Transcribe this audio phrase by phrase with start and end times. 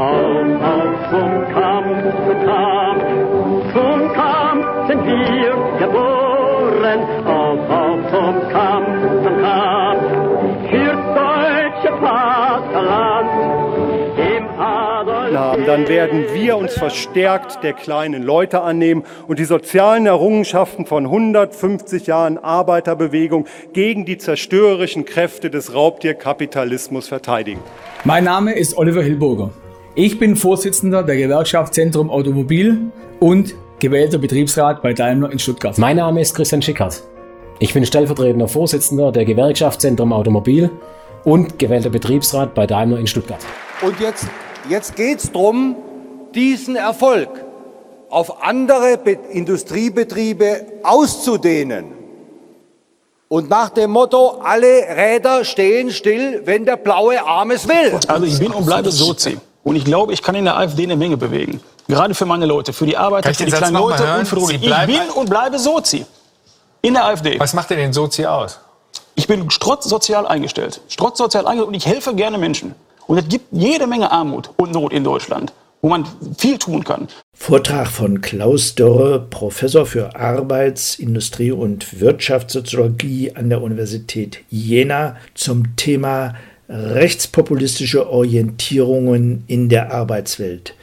[0.00, 3.04] Auf zum Kampf, zum Kampf,
[3.74, 7.00] zum Kampf sind wir geboren.
[7.26, 7.58] Auf
[8.10, 10.02] zum Kampf, zum Kampf,
[10.70, 13.30] für deutsche Vaterland.
[15.36, 21.04] haben, dann werden wir uns verstärkt der kleinen Leute annehmen und die sozialen Errungenschaften von
[21.04, 27.60] 150 Jahren Arbeiterbewegung gegen die zerstörerischen Kräfte des Raubtierkapitalismus verteidigen.
[28.04, 29.50] Mein Name ist Oliver Hilburger.
[30.02, 35.76] Ich bin Vorsitzender der Gewerkschaft Zentrum Automobil und gewählter Betriebsrat bei Daimler in Stuttgart.
[35.76, 37.02] Mein Name ist Christian Schickert.
[37.58, 40.70] Ich bin stellvertretender Vorsitzender der Gewerkschaft Zentrum Automobil
[41.24, 43.40] und gewählter Betriebsrat bei Daimler in Stuttgart.
[43.82, 44.24] Und jetzt,
[44.70, 45.76] jetzt geht es darum,
[46.34, 47.28] diesen Erfolg
[48.08, 51.92] auf andere Be Industriebetriebe auszudehnen.
[53.28, 58.00] Und nach dem Motto, alle Räder stehen still, wenn der blaue Arm es will.
[58.08, 59.36] Also ich bin und bleibe Sozi.
[59.62, 61.60] Und ich glaube, ich kann in der AfD eine Menge bewegen.
[61.88, 64.86] Gerade für meine Leute, für die Arbeiter, für die kleinen Leute und für die Ich
[64.86, 66.06] bin und bleibe Sozi.
[66.82, 67.38] In der AfD.
[67.38, 68.60] Was macht denn den Sozi aus?
[69.14, 70.80] Ich bin strotzsozial eingestellt.
[70.88, 72.74] Strotzsozial eingestellt und ich helfe gerne Menschen.
[73.06, 75.52] Und es gibt jede Menge Armut und Not in Deutschland,
[75.82, 76.06] wo man
[76.38, 77.08] viel tun kann.
[77.36, 85.76] Vortrag von Klaus Dörre, Professor für Arbeits-, Industrie- und Wirtschaftssoziologie an der Universität Jena zum
[85.76, 86.34] Thema
[86.70, 90.74] rechtspopulistische Orientierungen in der Arbeitswelt.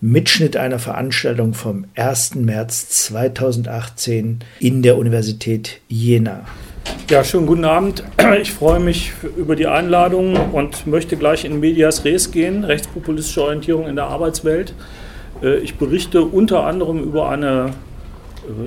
[0.00, 2.34] Mitschnitt einer Veranstaltung vom 1.
[2.34, 6.44] März 2018 in der Universität Jena.
[7.08, 8.02] Ja, schönen guten Abend.
[8.40, 13.86] Ich freue mich über die Einladung und möchte gleich in Medias Res gehen, rechtspopulistische Orientierung
[13.86, 14.74] in der Arbeitswelt.
[15.40, 17.74] Äh, ich berichte unter anderem über eine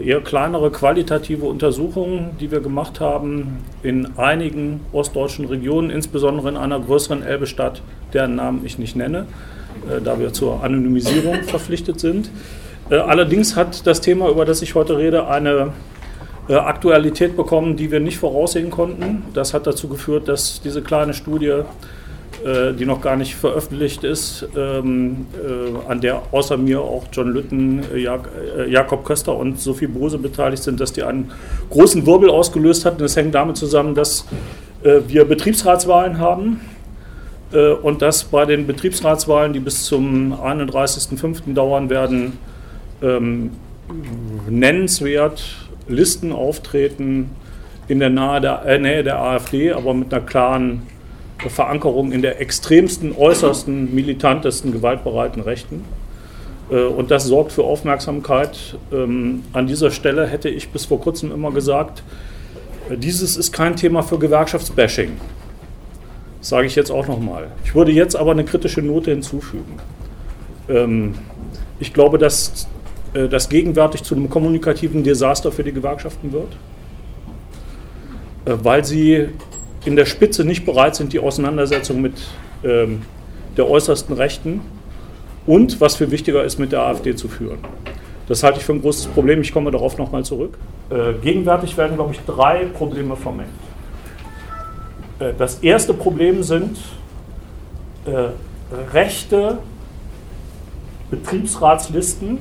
[0.04, 6.80] eher kleinere qualitative Untersuchung, die wir gemacht haben in einigen ostdeutschen Regionen, insbesondere in einer
[6.80, 7.82] größeren Elbestadt,
[8.14, 9.26] deren Namen ich nicht nenne,
[9.90, 12.30] äh, da wir zur Anonymisierung verpflichtet sind.
[12.88, 15.74] Allerdings hat das Thema, über das ich heute rede, eine
[16.48, 19.24] Aktualität bekommen, die wir nicht voraussehen konnten.
[19.34, 21.64] Das hat dazu geführt, dass diese kleine Studie äh,
[22.74, 27.84] die noch gar nicht veröffentlicht ist, ähm, äh, an der außer mir auch John Lütten,
[27.92, 28.30] äh, Jak
[28.70, 31.32] Jakob Köster und Sophie Bose beteiligt sind, dass die einen
[31.72, 32.94] großen Wirbel ausgelöst hat.
[32.94, 34.26] Und das hängt damit zusammen, dass
[34.84, 36.62] wir Betriebsratswahlen haben
[37.82, 41.56] und dass bei den Betriebsratswahlen, die bis zum 31.05.
[41.56, 42.34] dauern werden,
[43.02, 43.52] ähm,
[44.48, 45.44] nennenswert
[45.88, 47.32] Listen auftreten
[47.88, 50.84] in der Nähe der, Nähe der AfD, aber mit einer klaren
[51.40, 55.84] Verankerung in der extremsten, äußersten, militantesten, gewaltbereiten Rechten.
[56.70, 58.78] Äh, und das sorgt für Aufmerksamkeit.
[58.92, 62.04] Ähm, an dieser Stelle hätte ich bis vor kurzem immer gesagt,
[62.90, 65.12] äh, dieses ist kein Thema für Gewerkschaftsbashing.
[66.40, 67.48] Das sage ich jetzt auch nochmal.
[67.64, 69.80] Ich würde jetzt aber eine kritische Note hinzufügen.
[70.70, 71.16] Ähm,
[71.80, 72.68] ich glaube, dass
[73.14, 76.56] äh, das gegenwärtig zu einem kommunikativen Desaster für die Gewerkschaften wird,
[78.46, 79.30] weil sie
[79.86, 82.14] in der Spitze nicht bereit sind, die Auseinandersetzung mit
[82.64, 83.04] ähm,
[83.56, 84.62] der äußersten Rechten
[85.46, 87.60] und, was viel wichtiger ist, mit der AfD zu führen.
[88.28, 89.42] Das halte ich für ein großes Problem.
[89.42, 90.58] Ich komme darauf nochmal zurück.
[90.90, 93.50] Äh, gegenwärtig werden, glaube ich, drei Probleme vermengt.
[95.20, 96.78] Äh, das erste Problem sind
[98.06, 98.30] äh,
[98.92, 99.60] rechte
[101.12, 102.40] Betriebsratslisten,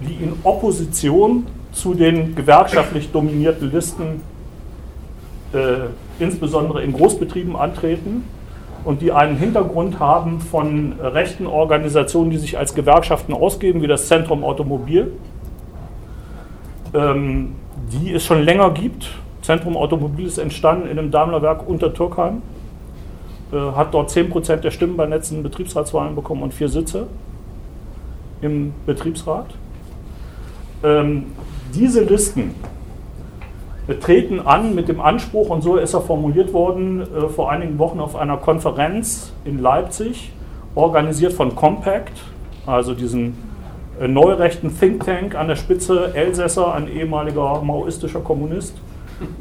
[0.00, 4.22] die in Opposition zu den gewerkschaftlich dominierten Listen
[5.52, 5.88] äh,
[6.18, 8.24] insbesondere in Großbetrieben antreten
[8.84, 14.06] und die einen Hintergrund haben von rechten Organisationen, die sich als Gewerkschaften ausgeben, wie das
[14.06, 15.12] Zentrum Automobil,
[16.94, 17.56] ähm,
[17.92, 19.10] die es schon länger gibt.
[19.42, 22.42] Zentrum Automobil ist entstanden in einem Daimlerwerk unter Türkheim,
[23.52, 27.08] äh, hat dort 10% der Stimmen bei letzten Betriebsratswahlen bekommen und vier Sitze
[28.40, 29.46] im Betriebsrat.
[30.84, 31.26] Ähm,
[31.74, 32.54] diese Listen
[33.94, 38.00] treten an mit dem Anspruch, und so ist er formuliert worden, äh, vor einigen Wochen
[38.00, 40.32] auf einer Konferenz in Leipzig,
[40.74, 42.12] organisiert von Compact,
[42.66, 43.38] also diesen
[44.00, 48.76] äh, neurechten Think Tank an der Spitze, Elsässer, ein ehemaliger maoistischer Kommunist,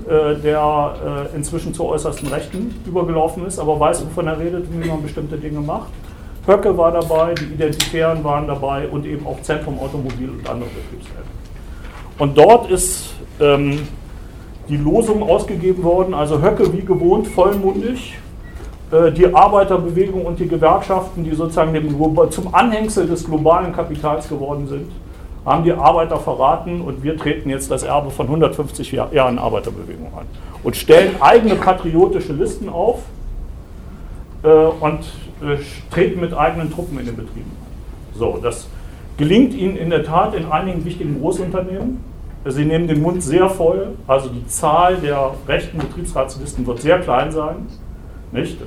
[0.07, 4.87] äh, der äh, inzwischen zur äußersten Rechten übergelaufen ist, aber weiß, wovon er redet, wie
[4.87, 5.89] man bestimmte Dinge macht.
[6.47, 11.25] Höcke war dabei, die Identitären waren dabei und eben auch Zentrum Automobil und andere Betriebsräte.
[12.19, 13.79] Und dort ist ähm,
[14.69, 18.17] die Losung ausgegeben worden, also Höcke wie gewohnt vollmundig.
[18.91, 21.95] Äh, die Arbeiterbewegung und die Gewerkschaften, die sozusagen dem,
[22.29, 24.91] zum Anhängsel des globalen Kapitals geworden sind,
[25.45, 30.25] haben die Arbeiter verraten und wir treten jetzt das Erbe von 150 Jahren Arbeiterbewegung an
[30.63, 33.03] und stellen eigene patriotische Listen auf.
[34.45, 34.99] Äh, und
[35.41, 35.57] äh,
[35.91, 37.51] treten mit eigenen Truppen in den Betrieben.
[38.17, 38.67] So, das
[39.17, 41.99] gelingt ihnen in der Tat in einigen wichtigen Großunternehmen.
[42.47, 47.31] Sie nehmen den Mund sehr voll, also die Zahl der rechten Betriebsratslisten wird sehr klein
[47.31, 47.67] sein.
[48.31, 48.61] Nicht?
[48.61, 48.65] Äh,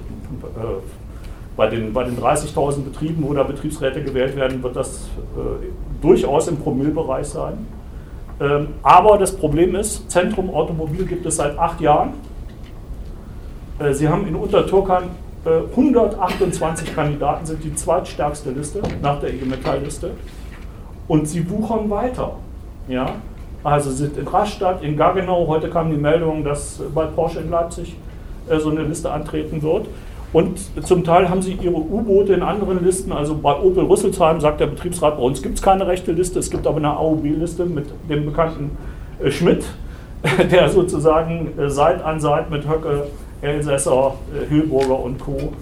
[1.56, 6.48] bei den, bei den 30.000 Betrieben, wo da Betriebsräte gewählt werden, wird das äh, durchaus
[6.48, 7.66] im Promillbereich sein.
[8.40, 12.14] Ähm, aber das Problem ist, Zentrum Automobil gibt es seit acht Jahren.
[13.78, 15.04] Äh, Sie haben in Unterturkheim
[15.44, 20.12] äh, 128 Kandidaten, sind die zweitstärkste Liste nach der IG Metall-Liste.
[21.06, 22.34] Und sie wuchern weiter.
[22.88, 23.14] Ja?
[23.64, 27.96] Also sind in Rastatt, in Gaggenau, heute kam die Meldung, dass bei Porsche in Leipzig
[28.48, 29.86] äh, so eine Liste antreten wird.
[30.32, 33.12] Und zum Teil haben sie ihre U-Boote in anderen Listen.
[33.12, 36.50] Also bei Opel Rüsselsheim sagt der Betriebsrat, bei uns gibt es keine rechte Liste, es
[36.50, 38.76] gibt aber eine AOB-Liste mit dem bekannten
[39.22, 39.64] äh, Schmidt,
[40.50, 43.04] der sozusagen äh, Seit an Seit mit Höcke,
[43.40, 45.52] Elsässer, äh, Hilburger und Co.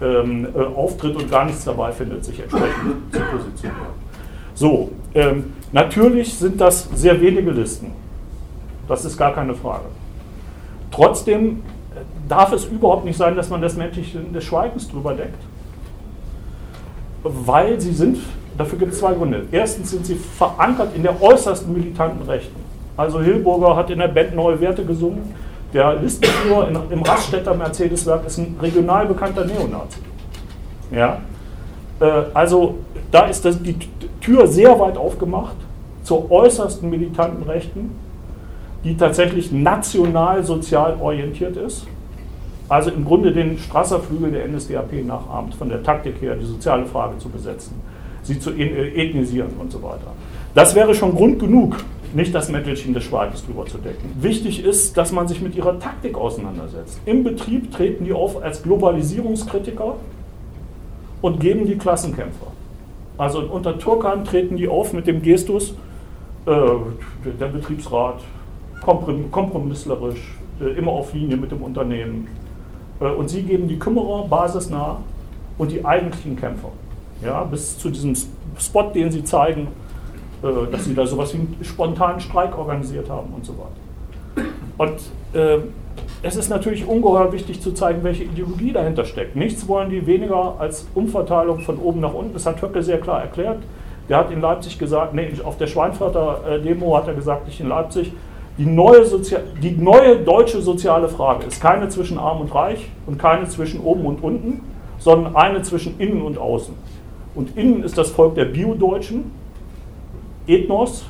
[0.00, 3.86] Ähm, äh, auftritt und gar nichts dabei findet, sich entsprechend zu positionieren.
[4.52, 7.92] So, ähm, natürlich sind das sehr wenige Listen.
[8.88, 9.86] Das ist gar keine Frage.
[10.90, 11.62] Trotzdem
[12.28, 15.42] darf es überhaupt nicht sein, dass man das Menschliche des Schweigens drüber deckt.
[17.22, 18.18] Weil sie sind,
[18.56, 19.46] dafür gibt es zwei Gründe.
[19.52, 22.60] Erstens sind sie verankert in der äußersten militanten Rechten.
[22.96, 25.34] Also Hilburger hat in der Band Neue Werte gesungen.
[25.72, 30.00] Der Listenführer im Raststätter Mercedes-Werk ist ein regional bekannter Neonazi.
[30.90, 31.22] Ja?
[32.00, 32.04] Äh,
[32.34, 32.76] also
[33.10, 33.76] da ist das, die
[34.20, 35.56] Tür sehr weit aufgemacht
[36.02, 37.90] zur äußersten militanten Rechten,
[38.84, 41.86] die tatsächlich national sozial orientiert ist
[42.72, 47.18] also im Grunde den Strasser-Flügel der NSDAP nachahmt, von der Taktik her die soziale Frage
[47.18, 47.74] zu besetzen,
[48.22, 50.14] sie zu äh, ethnisieren und so weiter.
[50.54, 51.76] Das wäre schon Grund genug,
[52.14, 54.16] nicht das Mäntelchen des Schweigens drüber zu decken.
[54.22, 56.98] Wichtig ist, dass man sich mit ihrer Taktik auseinandersetzt.
[57.04, 59.96] Im Betrieb treten die auf als Globalisierungskritiker
[61.20, 62.46] und geben die Klassenkämpfer.
[63.18, 65.74] Also unter Turkheim treten die auf mit dem Gestus,
[66.46, 68.20] der Betriebsrat,
[68.80, 72.26] kompromisslerisch, äh, immer auf Linie mit dem Unternehmen,
[73.00, 74.98] äh, und sie geben die Kümmerer basisnah
[75.58, 76.70] und die eigentlichen Kämpfer.
[77.22, 78.16] Ja, bis zu diesem
[78.58, 79.68] Spot, den sie zeigen,
[80.42, 84.48] äh, dass sie da sowas wie einen spontanen Streik organisiert haben und so weiter.
[84.78, 85.00] Und
[85.34, 85.58] äh,
[86.22, 89.36] es ist natürlich ungeheuer wichtig zu zeigen, welche Ideologie dahinter steckt.
[89.36, 92.32] Nichts wollen die weniger als Umverteilung von oben nach unten.
[92.32, 93.58] Das hat Höcke sehr klar erklärt.
[94.08, 97.60] Der hat in Leipzig gesagt, nee, auf der Schweinfurter äh, Demo hat er gesagt, nicht
[97.60, 98.12] in Leipzig,
[98.58, 99.02] die neue,
[99.62, 104.04] die neue deutsche soziale Frage ist keine zwischen arm und reich und keine zwischen oben
[104.04, 104.60] und unten,
[104.98, 106.74] sondern eine zwischen innen und außen.
[107.34, 109.30] Und innen ist das Volk der Bio-Deutschen,
[110.46, 111.06] Ethnos,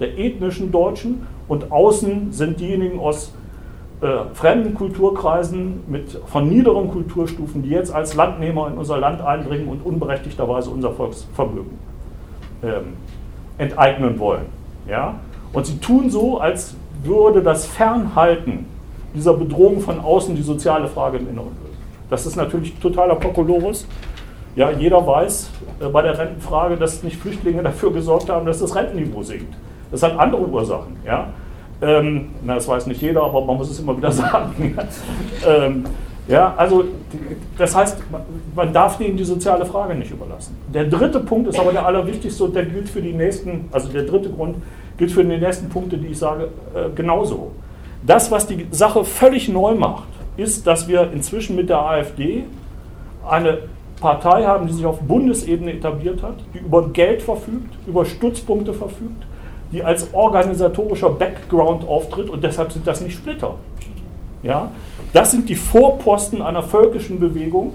[0.00, 3.34] der ethnischen Deutschen, und außen sind diejenigen aus
[4.00, 9.68] äh, fremden Kulturkreisen mit, von niederen Kulturstufen, die jetzt als Landnehmer in unser Land eindringen
[9.68, 11.89] und unberechtigterweise unser Volksvermögen
[12.62, 12.94] ähm,
[13.58, 14.46] enteignen wollen.
[14.88, 15.14] Ja?
[15.52, 18.66] Und sie tun so, als würde das Fernhalten
[19.14, 21.78] dieser Bedrohung von außen die soziale Frage im Inneren lösen.
[22.08, 23.86] Das ist natürlich totaler Kokolores.
[24.56, 28.74] Ja, jeder weiß äh, bei der Rentenfrage, dass nicht Flüchtlinge dafür gesorgt haben, dass das
[28.74, 29.54] Rentenniveau sinkt.
[29.90, 30.96] Das hat andere Ursachen.
[31.04, 31.28] Ja?
[31.82, 34.76] Ähm, na, das weiß nicht jeder, aber man muss es immer wieder sagen.
[35.46, 35.84] ähm,
[36.30, 36.84] ja, also
[37.58, 37.98] das heißt,
[38.54, 40.56] man darf denen die soziale Frage nicht überlassen.
[40.72, 44.04] Der dritte Punkt ist aber der allerwichtigste und der gilt für die nächsten, also der
[44.04, 44.56] dritte Grund
[44.96, 47.50] gilt für die nächsten Punkte, die ich sage, äh, genauso.
[48.06, 52.44] Das, was die Sache völlig neu macht, ist, dass wir inzwischen mit der AfD
[53.28, 53.58] eine
[54.00, 59.26] Partei haben, die sich auf Bundesebene etabliert hat, die über Geld verfügt, über Stützpunkte verfügt,
[59.72, 63.56] die als organisatorischer Background auftritt und deshalb sind das nicht Splitter.
[64.42, 64.70] Ja?
[65.12, 67.72] Das sind die Vorposten einer völkischen Bewegung,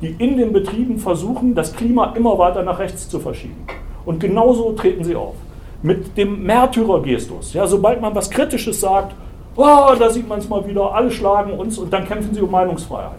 [0.00, 3.66] die in den Betrieben versuchen, das Klima immer weiter nach rechts zu verschieben.
[4.04, 5.34] Und genauso treten sie auf
[5.82, 7.54] mit dem Märtyrergestus.
[7.54, 9.14] Ja, sobald man was Kritisches sagt,
[9.56, 12.50] oh, da sieht man es mal wieder, alle schlagen uns und dann kämpfen sie um
[12.50, 13.18] Meinungsfreiheit.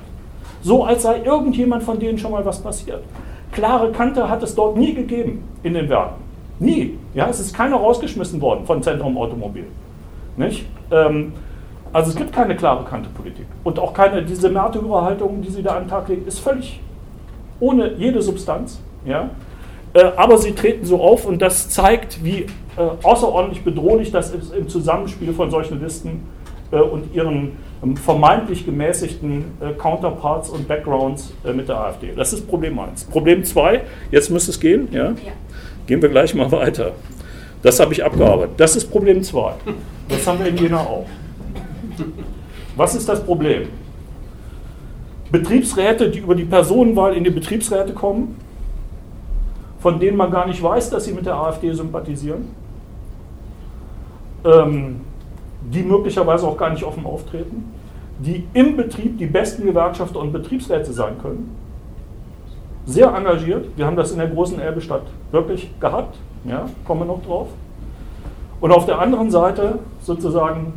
[0.62, 3.04] So als sei irgendjemand von denen schon mal was passiert.
[3.52, 6.24] Klare Kante hat es dort nie gegeben in den Werken.
[6.60, 6.98] Nie.
[7.14, 9.66] Ja, es ist keiner rausgeschmissen worden von Zentrum Automobil.
[10.38, 10.66] Nicht?
[10.90, 11.34] Ähm,
[11.94, 13.46] also es gibt keine klare Kante-Politik.
[13.64, 16.82] Und auch keine, diese Märtyrerhaltung, die sie da an den Tag legen, ist völlig
[17.60, 18.82] ohne jede Substanz.
[19.06, 19.30] Ja?
[19.94, 22.48] Äh, aber sie treten so auf und das zeigt, wie äh,
[23.04, 26.28] außerordentlich bedrohlich das ist im Zusammenspiel von solchen Listen
[26.72, 27.52] äh, und ihren
[27.84, 29.46] ähm, vermeintlich gemäßigten
[29.78, 32.14] Counterparts und Backgrounds mit der AfD.
[32.16, 33.06] Das ist Problem 1.
[33.06, 35.10] Problem 2, jetzt müsste es gehen, ja?
[35.10, 35.16] ja?
[35.86, 36.94] Gehen wir gleich mal weiter.
[37.62, 38.56] Das habe ich abgearbeitet.
[38.58, 39.54] Das ist Problem 2.
[40.10, 41.06] Das haben wir in Jena auch.
[42.76, 43.68] Was ist das Problem?
[45.32, 48.40] Betriebsräte, die über die Personenwahl in die Betriebsräte kommen,
[49.80, 52.50] von denen man gar nicht weiß, dass sie mit der AfD sympathisieren,
[54.46, 55.02] ähm,
[55.62, 57.74] die möglicherweise auch gar nicht offen auftreten,
[58.20, 61.56] die im Betrieb die besten Gewerkschafter und Betriebsräte sein können.
[62.86, 63.68] Sehr engagiert.
[63.76, 66.18] Wir haben das in der großen Elbestadt wirklich gehabt.
[66.46, 67.48] Ja, kommen wir noch drauf.
[68.60, 70.74] Und auf der anderen Seite sozusagen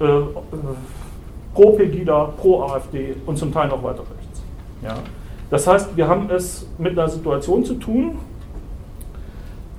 [0.00, 0.04] äh,
[1.56, 4.42] pro Pegida, pro AfD und zum Teil noch weiter rechts.
[4.82, 4.94] Ja.
[5.48, 8.18] Das heißt, wir haben es mit einer Situation zu tun,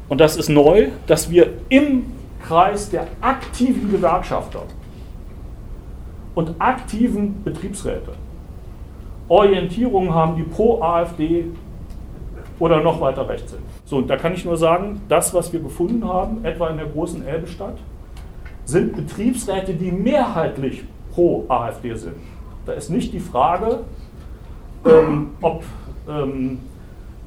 [0.09, 2.05] und das ist neu, dass wir im
[2.41, 4.63] Kreis der aktiven Gewerkschafter
[6.33, 8.13] und aktiven Betriebsräte
[9.27, 11.45] Orientierungen haben, die pro AfD
[12.57, 13.63] oder noch weiter rechts sind.
[13.85, 16.87] So, und da kann ich nur sagen, das, was wir gefunden haben, etwa in der
[16.87, 17.77] großen Elbestadt,
[18.65, 20.83] sind Betriebsräte, die mehrheitlich
[21.17, 22.13] pro AfD sind.
[22.67, 23.79] Da ist nicht die Frage,
[24.85, 25.63] ähm, ob
[26.07, 26.59] ähm,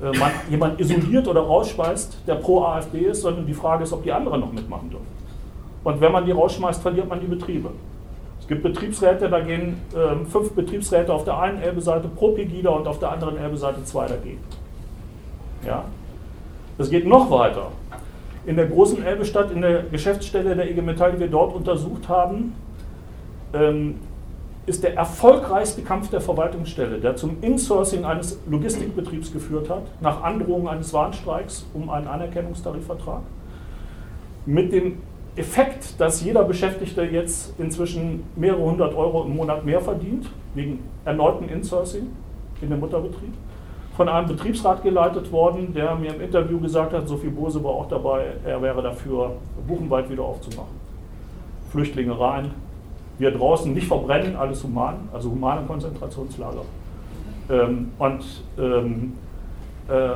[0.00, 4.04] äh, man jemand isoliert oder rausschmeißt, der pro AfD ist, sondern die Frage ist, ob
[4.04, 5.08] die anderen noch mitmachen dürfen.
[5.82, 7.70] Und wenn man die rausschmeißt, verliert man die Betriebe.
[8.38, 12.86] Es gibt Betriebsräte, da gehen äh, fünf Betriebsräte auf der einen Elbe-Seite pro Pegida und
[12.86, 14.44] auf der anderen Elbe-Seite zwei dagegen.
[15.66, 15.84] Ja?
[16.78, 17.72] Das geht noch weiter.
[18.46, 22.54] In der großen Elbestadt, in der Geschäftsstelle der IG Metall, die wir dort untersucht haben,
[23.52, 23.96] ähm,
[24.66, 30.68] ist der erfolgreichste Kampf der Verwaltungsstelle, der zum Insourcing eines Logistikbetriebs geführt hat, nach Androhung
[30.68, 33.22] eines Warnstreiks um einen Anerkennungstarifvertrag,
[34.46, 34.98] mit dem
[35.36, 41.48] Effekt, dass jeder Beschäftigte jetzt inzwischen mehrere hundert Euro im Monat mehr verdient, wegen erneuten
[41.48, 42.08] Insourcing
[42.60, 43.32] in dem Mutterbetrieb,
[43.96, 47.88] von einem Betriebsrat geleitet worden, der mir im Interview gesagt hat, Sophie Bose war auch
[47.88, 49.32] dabei, er wäre dafür,
[49.66, 50.78] Buchenwald wieder aufzumachen.
[51.70, 52.52] Flüchtlinge rein,
[53.20, 56.62] wir draußen nicht verbrennen, alles human, also humane Konzentrationslager.
[57.50, 58.24] Ähm, und
[58.58, 59.12] ähm,
[59.88, 60.10] äh,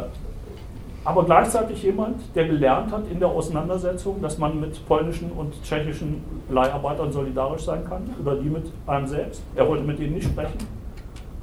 [1.07, 6.25] aber gleichzeitig jemand, der gelernt hat in der Auseinandersetzung, dass man mit polnischen und tschechischen
[6.49, 9.43] Leiharbeitern solidarisch sein kann, über die mit einem selbst.
[9.55, 10.57] Er wollte mit ihnen nicht sprechen,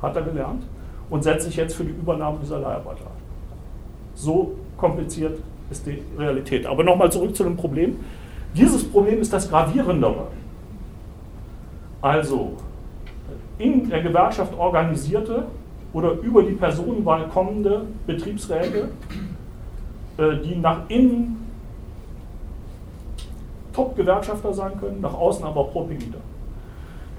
[0.02, 0.64] hat er gelernt
[1.12, 3.22] und setzt sich jetzt für die Übernahme dieser Leiharbeiter ein.
[4.16, 5.38] So kompliziert
[5.70, 6.66] ist die Realität.
[6.66, 7.98] Aber nochmal zurück zu dem Problem.
[8.56, 10.28] Dieses Problem ist das gravierendere.
[12.02, 12.58] Also
[13.58, 15.46] in der Gewerkschaft organisierte
[15.94, 18.90] oder über die Personenwahl kommende Betriebsräte,
[20.18, 21.38] äh, die nach innen
[23.74, 26.18] Top-Gewerkschafter sein können, nach außen aber Pro-Pegida.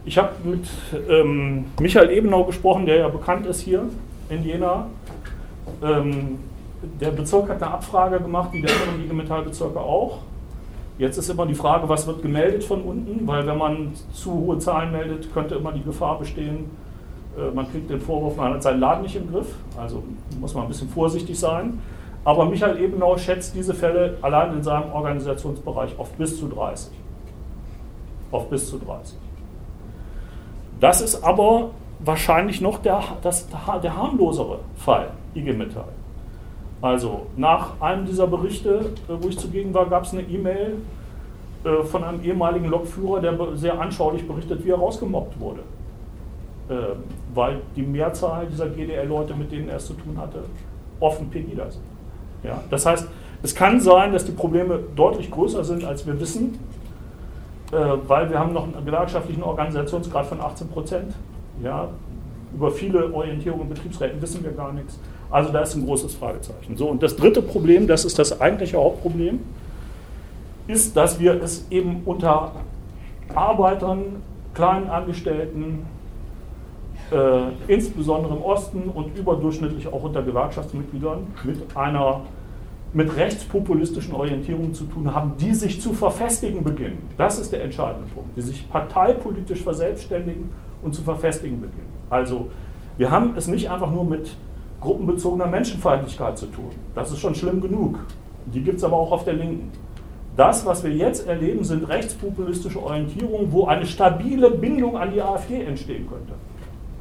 [0.04, 0.68] Ich habe mit
[1.08, 3.84] ähm, Michael Ebenau gesprochen, der ja bekannt ist hier
[4.28, 4.86] in Jena.
[5.82, 6.40] Ähm,
[7.00, 10.18] der Bezirk hat eine Abfrage gemacht, wie der anderen IG Metallbezirke auch.
[11.02, 14.58] Jetzt ist immer die Frage, was wird gemeldet von unten, weil wenn man zu hohe
[14.58, 16.70] Zahlen meldet, könnte immer die Gefahr bestehen,
[17.36, 19.52] äh, man kriegt den Vorwurf, man hat seinen Laden nicht im Griff.
[19.76, 20.04] Also
[20.38, 21.80] muss man ein bisschen vorsichtig sein.
[22.24, 26.92] Aber Michael Ebenau schätzt diese Fälle allein in seinem Organisationsbereich auf bis zu 30.
[28.30, 29.18] Auf bis zu 30.
[30.78, 33.48] Das ist aber wahrscheinlich noch der, das,
[33.82, 35.88] der harmlosere Fall, IG Metall.
[36.82, 40.78] Also nach einem dieser Berichte, äh, wo ich zugegen war, gab es eine E-Mail
[41.64, 45.60] äh, von einem ehemaligen Lokführer, der sehr anschaulich berichtet, wie er rausgemobbt wurde.
[46.68, 46.96] Äh,
[47.34, 50.42] weil die Mehrzahl dieser GDL-Leute, mit denen er es zu tun hatte,
[50.98, 51.84] offen Pegida sind.
[52.42, 52.60] Ja?
[52.68, 53.06] Das heißt,
[53.44, 56.58] es kann sein, dass die Probleme deutlich größer sind, als wir wissen,
[58.06, 61.14] weil wir haben noch einen gewerkschaftlichen Organisationsgrad von 18 Prozent.
[61.60, 61.88] Ja?
[62.54, 64.98] Über viele Orientierungen in Betriebsräten wissen wir gar nichts.
[65.32, 66.76] Also da ist ein großes Fragezeichen.
[66.76, 69.40] So, und das dritte Problem, das ist das eigentliche Hauptproblem,
[70.66, 72.52] ist, dass wir es eben unter
[73.34, 74.22] Arbeitern,
[74.54, 75.86] kleinen Angestellten,
[77.10, 82.20] äh, insbesondere im Osten und überdurchschnittlich auch unter Gewerkschaftsmitgliedern mit einer
[82.94, 87.08] mit rechtspopulistischen Orientierungen zu tun haben, die sich zu verfestigen beginnen.
[87.16, 90.50] Das ist der entscheidende Punkt, die sich parteipolitisch verselbstständigen
[90.82, 91.88] und zu verfestigen beginnen.
[92.10, 92.50] Also
[92.98, 94.36] wir haben es nicht einfach nur mit
[94.82, 96.70] gruppenbezogener Menschenfeindlichkeit zu tun.
[96.94, 97.98] Das ist schon schlimm genug.
[98.46, 99.70] Die gibt es aber auch auf der Linken.
[100.36, 105.62] Das, was wir jetzt erleben, sind rechtspopulistische Orientierungen, wo eine stabile Bindung an die AfD
[105.62, 106.32] entstehen könnte.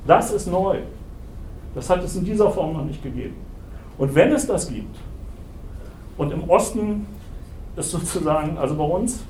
[0.05, 0.79] Das ist neu.
[1.73, 3.35] Das hat es in dieser Form noch nicht gegeben.
[3.97, 4.97] Und wenn es das gibt,
[6.17, 7.05] und im Osten
[7.75, 9.23] ist sozusagen, also bei uns,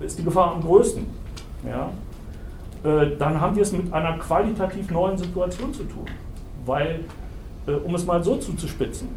[0.00, 1.06] ist die Gefahr am größten,
[1.68, 1.90] ja,
[2.84, 6.06] äh, dann haben wir es mit einer qualitativ neuen Situation zu tun.
[6.64, 7.00] Weil
[7.72, 9.08] um es mal so zuzuspitzen,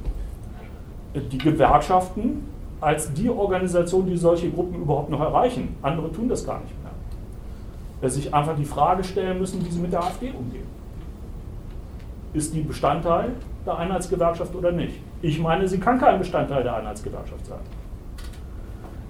[1.14, 2.44] äh, die Gewerkschaften
[2.80, 5.76] als die Organisation, die solche Gruppen überhaupt noch erreichen.
[5.82, 6.92] Andere tun das gar nicht mehr.
[8.02, 10.68] Dass sich einfach die Frage stellen müssen, wie sie mit der AfD umgehen.
[12.34, 13.32] Ist die Bestandteil
[13.66, 15.00] der Einheitsgewerkschaft oder nicht?
[15.22, 17.60] Ich meine, sie kann kein Bestandteil der Einheitsgewerkschaft sein.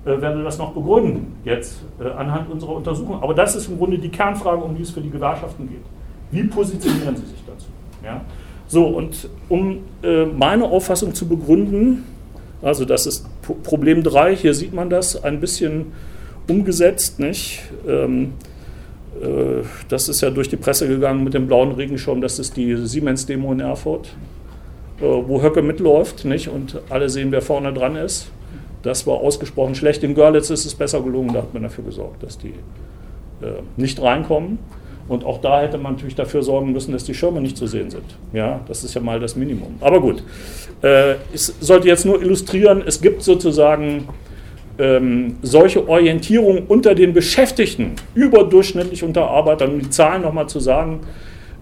[0.06, 3.22] Äh, werde das noch begründen, jetzt äh, anhand unserer Untersuchung.
[3.22, 5.84] Aber das ist im Grunde die Kernfrage, um die es für die Gewerkschaften geht.
[6.32, 7.68] Wie positionieren sie sich dazu?
[8.02, 8.22] Ja?
[8.68, 12.04] So, und um äh, meine Auffassung zu begründen,
[12.62, 13.26] also das ist
[13.64, 15.94] Problem 3, hier sieht man das ein bisschen
[16.48, 17.62] umgesetzt, nicht?
[17.88, 18.34] Ähm,
[19.22, 22.76] äh, das ist ja durch die Presse gegangen mit dem blauen Regenschirm, das ist die
[22.76, 24.10] Siemens-Demo in Erfurt,
[25.00, 26.50] äh, wo Höcke mitläuft, nicht?
[26.50, 28.32] Und alle sehen, wer vorne dran ist.
[28.84, 30.04] Das war ausgesprochen schlecht.
[30.04, 32.54] In Görlitz ist es besser gelungen, da hat man dafür gesorgt, dass die
[33.42, 34.60] äh, nicht reinkommen.
[35.08, 37.90] Und auch da hätte man natürlich dafür sorgen müssen, dass die Schirme nicht zu sehen
[37.90, 38.04] sind.
[38.34, 39.76] Ja, das ist ja mal das Minimum.
[39.80, 40.24] Aber gut,
[40.84, 44.10] äh, ich sollte jetzt nur illustrieren, es gibt sozusagen
[44.80, 51.02] ähm, solche Orientierung unter den Beschäftigten, überdurchschnittlich unter Arbeitern, um die Zahlen nochmal zu sagen,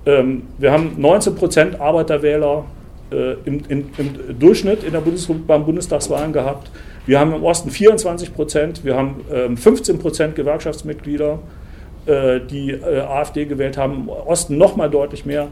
[0.06, 2.66] ähm, wir haben 19 Prozent Arbeiterwähler
[3.12, 6.70] äh, im, im, im, Durchschnitt in der Bundes beim Bundestagswahlen gehabt.
[7.06, 11.40] Wir haben im Osten 24 Prozent, wir haben ähm, 15 Prozent Gewerkschaftsmitglieder,
[12.08, 15.48] die äh, AfD gewählt haben, im Osten nochmal deutlich mehr.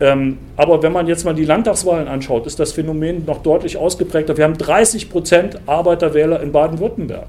[0.00, 4.36] Ähm, aber wenn man jetzt mal die Landtagswahlen anschaut, ist das Phänomen noch deutlich ausgeprägter.
[4.36, 7.28] Wir haben 30 Prozent Arbeiterwähler in Baden-Württemberg,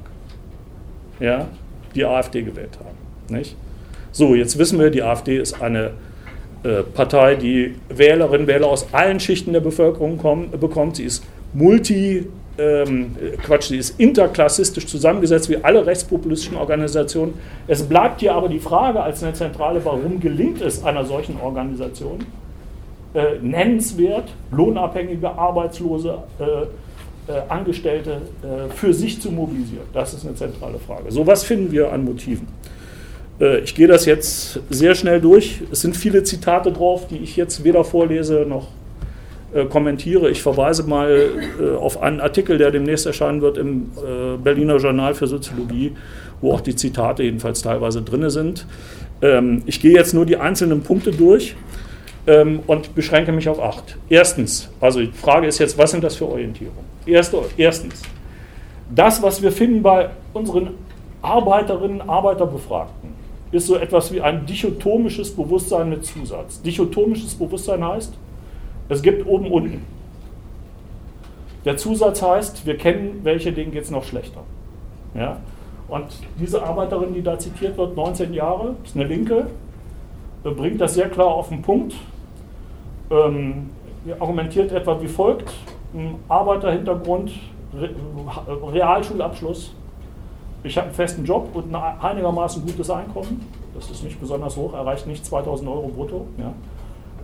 [1.20, 1.48] ja,
[1.94, 3.36] die AfD gewählt haben.
[3.36, 3.58] Nicht?
[4.14, 5.92] So, jetzt wissen wir, die AfD ist eine
[6.64, 10.96] äh, Partei, die Wählerinnen und Wähler aus allen Schichten der Bevölkerung kommen, bekommt.
[10.96, 11.24] Sie ist
[11.54, 17.34] multi, ähm, Quatsch, sie ist interklassistisch zusammengesetzt wie alle rechtspopulistischen Organisationen.
[17.68, 22.26] Es bleibt hier aber die Frage als eine zentrale, warum gelingt es einer solchen Organisation,
[23.14, 26.44] äh, nennenswert, lohnabhängige, arbeitslose äh,
[27.32, 29.86] äh, Angestellte äh, für sich zu mobilisieren.
[29.94, 31.12] Das ist eine zentrale Frage.
[31.12, 32.48] So was finden wir an Motiven.
[33.40, 35.62] Äh, ich gehe das jetzt sehr schnell durch.
[35.72, 38.68] Es sind viele Zitate drauf, die ich jetzt weder vorlese noch
[39.54, 40.30] äh, kommentiere.
[40.30, 41.30] Ich verweise mal
[41.80, 43.92] auf einen Artikel, der demnächst erscheinen wird im
[44.44, 45.94] Berliner Journal für Soziologie,
[46.42, 48.66] wo auch die Zitate jedenfalls teilweise drin sind.
[49.22, 51.56] Ähm, ich gehe jetzt nur die einzelnen Punkte durch
[52.28, 53.98] ähm, und beschränke mich auf acht.
[54.10, 56.84] Erstens, also die Frage ist jetzt, was sind das für Orientierungen?
[57.06, 58.02] Erste, erstens,
[58.94, 60.72] das, was wir finden bei unseren
[61.22, 63.12] Arbeiterinnen, Arbeiterbefragten,
[63.52, 66.62] ist so etwas wie ein dichotomisches Bewusstsein mit Zusatz.
[66.62, 68.14] Dichotomisches Bewusstsein heißt,
[68.92, 69.86] es gibt oben unten.
[71.64, 74.42] Der Zusatz heißt, wir kennen welche, denen geht es noch schlechter.
[75.14, 75.38] Ja?
[75.88, 79.48] Und diese Arbeiterin, die da zitiert wird, 19 Jahre, ist eine Linke,
[80.44, 81.96] bringt das sehr klar auf den Punkt.
[83.10, 83.70] Ähm,
[84.20, 85.54] argumentiert etwa wie folgt:
[85.94, 87.32] ein Arbeiterhintergrund,
[88.74, 89.74] Realschulabschluss.
[90.64, 93.46] Ich habe einen festen Job und ein einigermaßen gutes Einkommen.
[93.74, 96.28] Das ist nicht besonders hoch, erreicht nicht 2000 Euro brutto.
[96.38, 96.54] Ja.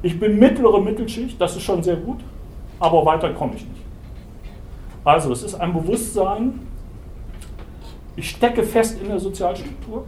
[0.01, 2.19] Ich bin mittlere Mittelschicht, das ist schon sehr gut,
[2.79, 3.81] aber weiter komme ich nicht.
[5.03, 6.59] Also, es ist ein Bewusstsein,
[8.15, 10.03] ich stecke fest in der Sozialstruktur.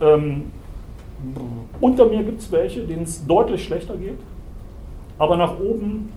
[0.00, 0.50] Ähm,
[1.80, 4.18] unter mir gibt es welche, denen es deutlich schlechter geht.
[5.18, 6.10] Aber nach oben,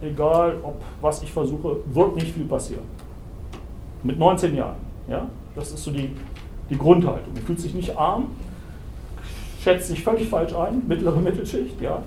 [0.00, 2.84] egal ob was ich versuche, wird nicht viel passieren.
[4.04, 4.76] Mit 19 Jahren.
[5.08, 5.28] Ja?
[5.56, 6.10] Das ist so die,
[6.70, 7.34] die Grundhaltung.
[7.34, 8.28] Man fühlt sich nicht arm,
[9.64, 11.80] schätzt sich völlig falsch ein, mittlere Mittelschicht.
[11.80, 12.02] Ja?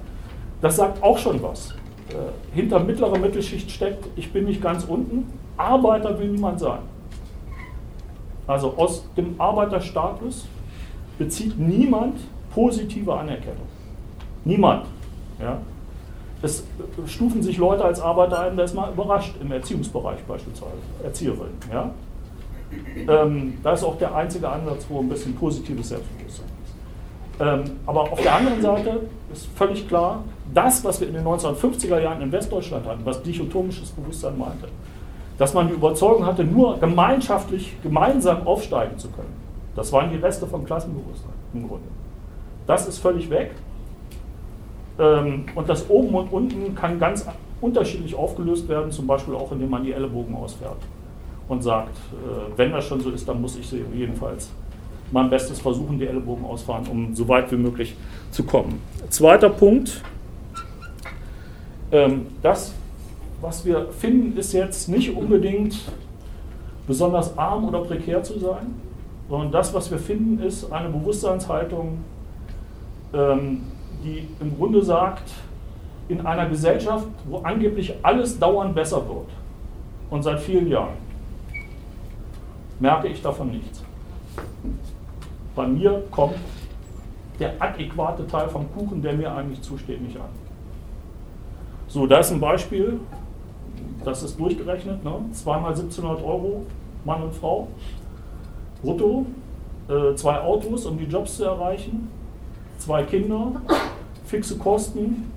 [0.62, 1.72] Das sagt auch schon was.
[2.10, 5.26] Äh, hinter mittlerer Mittelschicht steckt, ich bin nicht ganz unten,
[5.58, 6.80] Arbeiter will niemand sein.
[8.46, 10.48] Also aus dem Arbeiterstatus
[11.18, 12.20] bezieht niemand
[12.54, 13.68] positive Anerkennung.
[14.46, 14.86] Niemand.
[15.42, 15.60] Ja?
[16.44, 16.64] Es
[17.08, 21.58] stufen sich Leute als Arbeiter ein, der ist mal überrascht im Erziehungsbereich beispielsweise, Erzieherinnen.
[21.74, 21.90] Ja?
[23.08, 26.57] Ähm, da ist auch der einzige Ansatz, wo ein bisschen positives Selbstbewusstsein
[27.40, 30.24] aber auf der anderen Seite ist völlig klar,
[30.54, 34.68] das, was wir in den 1950er Jahren in Westdeutschland hatten, was dichotomisches Bewusstsein meinte,
[35.38, 39.34] dass man die Überzeugung hatte, nur gemeinschaftlich, gemeinsam aufsteigen zu können.
[39.76, 41.88] Das waren die Reste vom Klassenbewusstsein im Grunde.
[42.66, 43.52] Das ist völlig weg.
[45.00, 47.26] Ähm, und das oben und unten kann ganz
[47.62, 50.78] unterschiedlich aufgelöst werden, zum Beispiel auch indem man die Ellenbogen ausfährt
[51.48, 54.50] und sagt, äh, wenn das schon so ist, dann muss ich sie jedenfalls
[55.12, 57.96] mein Bestes versuchen, die Ellenbogen ausfahren, um so weit wie möglich
[58.32, 58.82] zu kommen.
[59.10, 60.02] Zweiter Punkt,
[61.92, 62.74] ähm, das,
[63.42, 65.80] was wir finden, ist jetzt nicht unbedingt
[66.88, 68.76] besonders arm oder prekär zu sein,
[69.30, 72.00] sondern das, was wir finden, ist eine Bewusstseinshaltung,
[73.14, 73.64] ähm,
[74.04, 75.30] die im Grunde sagt,
[76.10, 79.28] in einer Gesellschaft, wo angeblich alles dauernd besser wird,
[80.10, 80.96] und seit vielen Jahren,
[82.80, 83.84] merke ich davon nichts.
[85.58, 86.36] Bei mir kommt
[87.40, 90.30] der adäquate Teil vom Kuchen, der mir eigentlich zusteht, nicht an.
[91.88, 93.00] So, da ist ein Beispiel,
[94.06, 95.14] das ist durchgerechnet, ne?
[95.32, 96.64] zweimal 1700 Euro,
[97.06, 97.70] Mann und Frau,
[98.84, 99.26] brutto,
[99.90, 102.08] äh, zwei Autos, um die Jobs zu erreichen,
[102.78, 103.54] zwei Kinder,
[104.26, 105.32] fixe Kosten,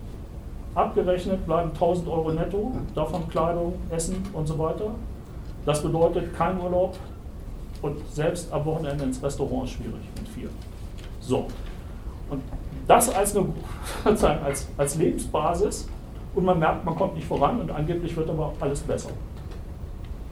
[0.74, 4.90] abgerechnet bleiben 1000 Euro netto, davon Kleidung, Essen und so weiter.
[5.64, 6.98] Das bedeutet kein Urlaub
[7.82, 10.48] und selbst am Wochenende ins Restaurant ist schwierig mit vier.
[11.20, 11.46] So,
[12.30, 12.42] und
[12.86, 13.46] das als, eine,
[14.44, 15.88] als, als Lebensbasis
[16.34, 19.10] und man merkt, man kommt nicht voran und angeblich wird aber alles besser.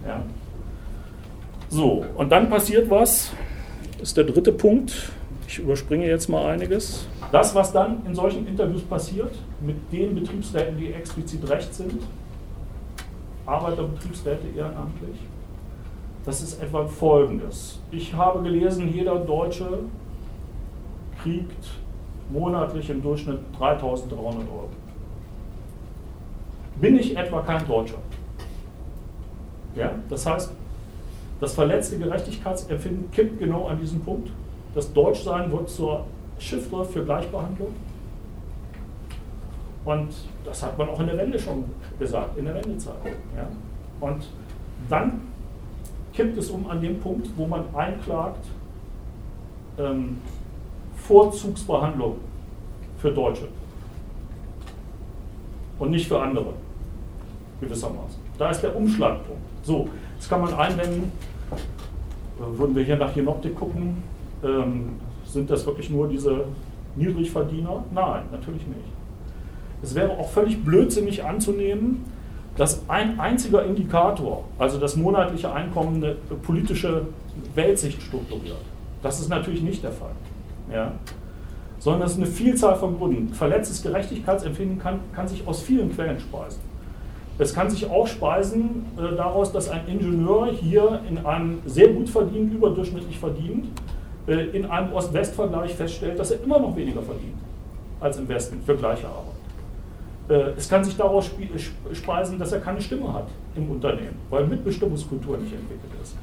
[0.07, 0.23] Ja.
[1.69, 3.33] So, und dann passiert was,
[4.01, 5.13] ist der dritte Punkt.
[5.47, 7.07] Ich überspringe jetzt mal einiges.
[7.33, 12.03] Das, was dann in solchen Interviews passiert, mit den Betriebsräten, die explizit recht sind,
[13.45, 15.17] Arbeiterbetriebsräte ehrenamtlich,
[16.25, 17.81] das ist etwa folgendes.
[17.91, 19.79] Ich habe gelesen, jeder Deutsche
[21.23, 21.69] kriegt
[22.31, 24.69] monatlich im Durchschnitt 3300 Euro.
[26.81, 27.99] Bin ich etwa kein Deutscher?
[29.75, 30.53] Ja, das heißt,
[31.41, 34.31] das verletzte Gerechtigkeitsempfinden kippt genau an diesem Punkt.
[34.75, 36.05] Das Deutschsein wird zur
[36.39, 37.75] Chiffre für Gleichbehandlung.
[39.85, 40.09] Und
[40.45, 41.65] das hat man auch in der Wende schon
[41.99, 42.95] gesagt, in der Wendezeit.
[43.37, 43.49] Ja.
[44.01, 44.29] Und
[44.89, 45.28] dann
[46.19, 48.45] kippt es um an dem Punkt, wo man einklagt,
[49.79, 50.19] ähm,
[50.97, 52.17] Vorzugsbehandlung
[52.99, 53.47] für Deutsche
[55.79, 56.55] und nicht für andere,
[57.61, 58.21] gewissermaßen.
[58.37, 59.43] Da ist der Umschlagpunkt.
[59.63, 61.13] So, jetzt kann man einwenden,
[61.53, 64.03] äh, würden wir hier nach Jenoptik gucken,
[64.43, 66.47] ähm, sind das wirklich nur diese
[66.97, 67.85] Niedrigverdiener?
[67.95, 68.91] Nein, natürlich nicht.
[69.85, 72.05] Es wäre auch völlig blödsinnig anzunehmen,
[72.59, 77.07] dass ein einziger Indikator, also das monatliche Einkommen, eine politische
[77.55, 78.59] Weltsicht strukturiert.
[79.01, 80.11] Das ist natürlich nicht der Fall.
[80.71, 80.93] Ja?
[81.79, 83.33] Sondern es ist eine Vielzahl von Gründen.
[83.33, 86.61] Verletztes Gerechtigkeitsempfinden kann, kann sich aus vielen Quellen speisen.
[87.39, 92.09] Es kann sich auch speisen äh, daraus, dass ein Ingenieur hier in einem sehr gut
[92.09, 93.67] verdient, überdurchschnittlich verdient,
[94.27, 97.39] äh, in einem Ost-West-Vergleich feststellt, dass er immer noch weniger verdient
[98.01, 99.38] als im Westen für gleiche Arbeit.
[100.29, 101.31] Äh, es kann sich daraus
[101.93, 106.17] speisen, dass er keine Stimme hat im Unternehmen, weil Mitbestimmungskultur nicht entwickelt ist.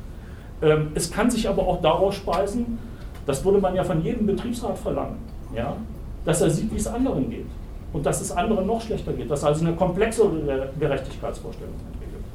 [0.62, 2.78] Ähm, es kann sich aber auch daraus speisen,
[3.26, 5.18] das würde man ja von jedem Betriebsrat verlangen,
[5.56, 5.76] ja,
[6.24, 7.48] dass er sieht, wie es anderen geht
[7.94, 12.26] und dass es anderen noch schlechter geht, dass also eine komplexere Gerechtigkeitsvorstellung entwickelt.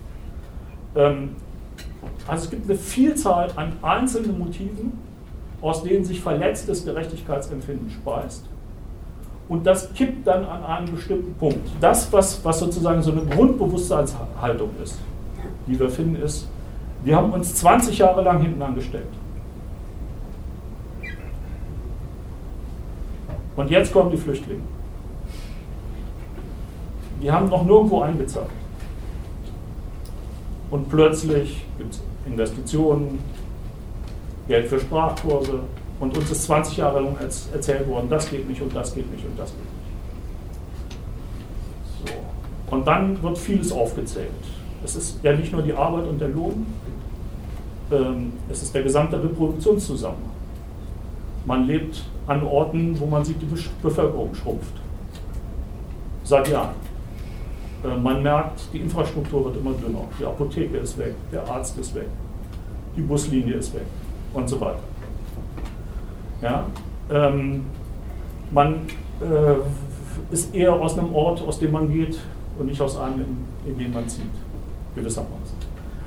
[0.96, 1.36] Ähm,
[2.26, 4.92] also es gibt eine Vielzahl an einzelnen Motiven,
[5.60, 8.46] aus denen sich verletztes Gerechtigkeitsempfinden speist.
[9.50, 11.68] Und das kippt dann an einem bestimmten Punkt.
[11.80, 15.00] Das, was, was sozusagen so eine Grundbewusstseinshaltung ist,
[15.66, 16.48] die wir finden, ist,
[17.02, 19.08] wir haben uns 20 Jahre lang hinten angestellt.
[23.56, 24.62] Und jetzt kommen die Flüchtlinge.
[27.20, 28.46] Die haben noch nirgendwo eingezahlt.
[30.70, 33.18] Und plötzlich gibt es Investitionen,
[34.46, 35.58] Geld für Sprachkurse.
[36.00, 37.16] Und uns ist 20 Jahre lang
[37.52, 39.60] erzählt worden, das geht nicht und das geht nicht und das geht
[42.04, 42.14] nicht.
[42.14, 42.74] So.
[42.74, 44.30] Und dann wird vieles aufgezählt.
[44.82, 46.66] Es ist ja nicht nur die Arbeit und der Lohn,
[47.92, 50.30] ähm, es ist der gesamte Reproduktionszusammenhang.
[51.44, 53.46] Man lebt an Orten, wo man sieht, die
[53.82, 54.72] Bevölkerung schrumpft.
[56.24, 56.74] Seit Jahren.
[57.84, 60.04] Äh, man merkt, die Infrastruktur wird immer dünner.
[60.18, 62.08] Die Apotheke ist weg, der Arzt ist weg,
[62.96, 63.86] die Buslinie ist weg
[64.32, 64.89] und so weiter.
[66.42, 66.66] Ja?
[67.10, 67.62] Ähm,
[68.50, 68.74] man
[69.20, 72.18] äh, ist eher aus einem Ort, aus dem man geht
[72.58, 73.24] und nicht aus einem,
[73.64, 74.24] in, in dem man zieht,
[74.94, 75.56] gewissermaßen.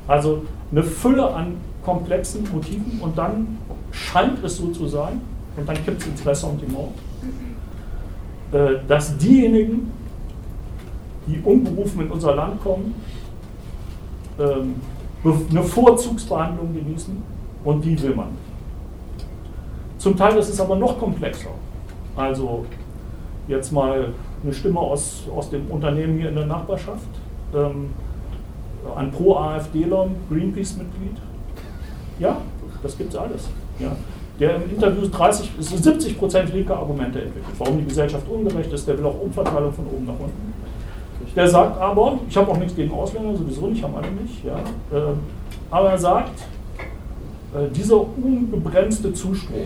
[0.08, 3.58] Also eine Fülle an komplexen Motiven und dann
[3.92, 5.22] scheint es so zu sein,
[5.56, 6.94] und dann kippt es ins Ressentiment,
[8.52, 9.92] äh, dass diejenigen,
[11.28, 12.96] die unberufen in unser Land kommen,
[14.40, 14.76] ähm,
[15.24, 17.16] eine Vorzugsbehandlung genießen
[17.64, 18.30] und die will man.
[20.04, 21.52] Zum Teil ist es aber noch komplexer.
[22.18, 22.66] Also
[23.48, 24.10] jetzt mal
[24.44, 27.08] eine Stimme aus, aus dem Unternehmen hier in der Nachbarschaft,
[27.56, 27.92] ähm,
[28.98, 31.16] ein Pro-AfDler, Greenpeace-Mitglied.
[32.20, 32.36] Ja,
[32.84, 33.48] das gibt es alles.
[33.80, 33.96] Ja.
[34.42, 38.98] Der im Interview 30, 70 Prozent linke Argumente entwickelt, warum die Gesellschaft ungerecht ist, der
[38.98, 40.54] will auch Umverteilung von oben nach unten.
[41.34, 44.58] Der sagt aber, ich habe auch nichts gegen Ausländer, sowieso nicht, haben alle nicht, ja,
[44.92, 45.14] äh,
[45.72, 46.42] aber er sagt,
[47.56, 49.62] äh, dieser unbegrenzte Zustrom,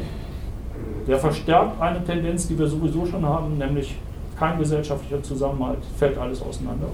[1.07, 3.95] der verstärkt eine Tendenz, die wir sowieso schon haben, nämlich
[4.37, 6.89] kein gesellschaftlicher Zusammenhalt, fällt alles auseinander.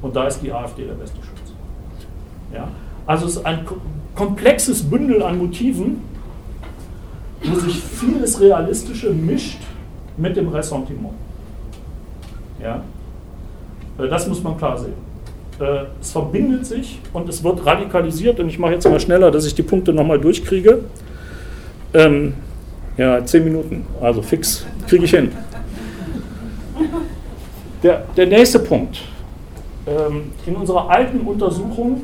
[0.00, 1.52] Und da ist die AfD der beste Schutz.
[2.52, 2.68] Ja?
[3.06, 3.66] Also es ist ein
[4.14, 6.02] komplexes Bündel an Motiven,
[7.42, 9.60] wo sich vieles Realistische mischt
[10.16, 11.14] mit dem Ressentiment.
[12.62, 12.82] Ja?
[13.98, 14.94] Äh, das muss man klar sehen.
[15.60, 18.40] Äh, es verbindet sich und es wird radikalisiert.
[18.40, 20.80] Und ich mache jetzt mal schneller, dass ich die Punkte nochmal durchkriege.
[21.92, 22.34] Ähm,
[22.96, 25.32] ja, zehn Minuten, also fix, kriege ich hin.
[27.82, 29.02] Der, der nächste Punkt.
[29.86, 32.02] Ähm, in unserer alten Untersuchung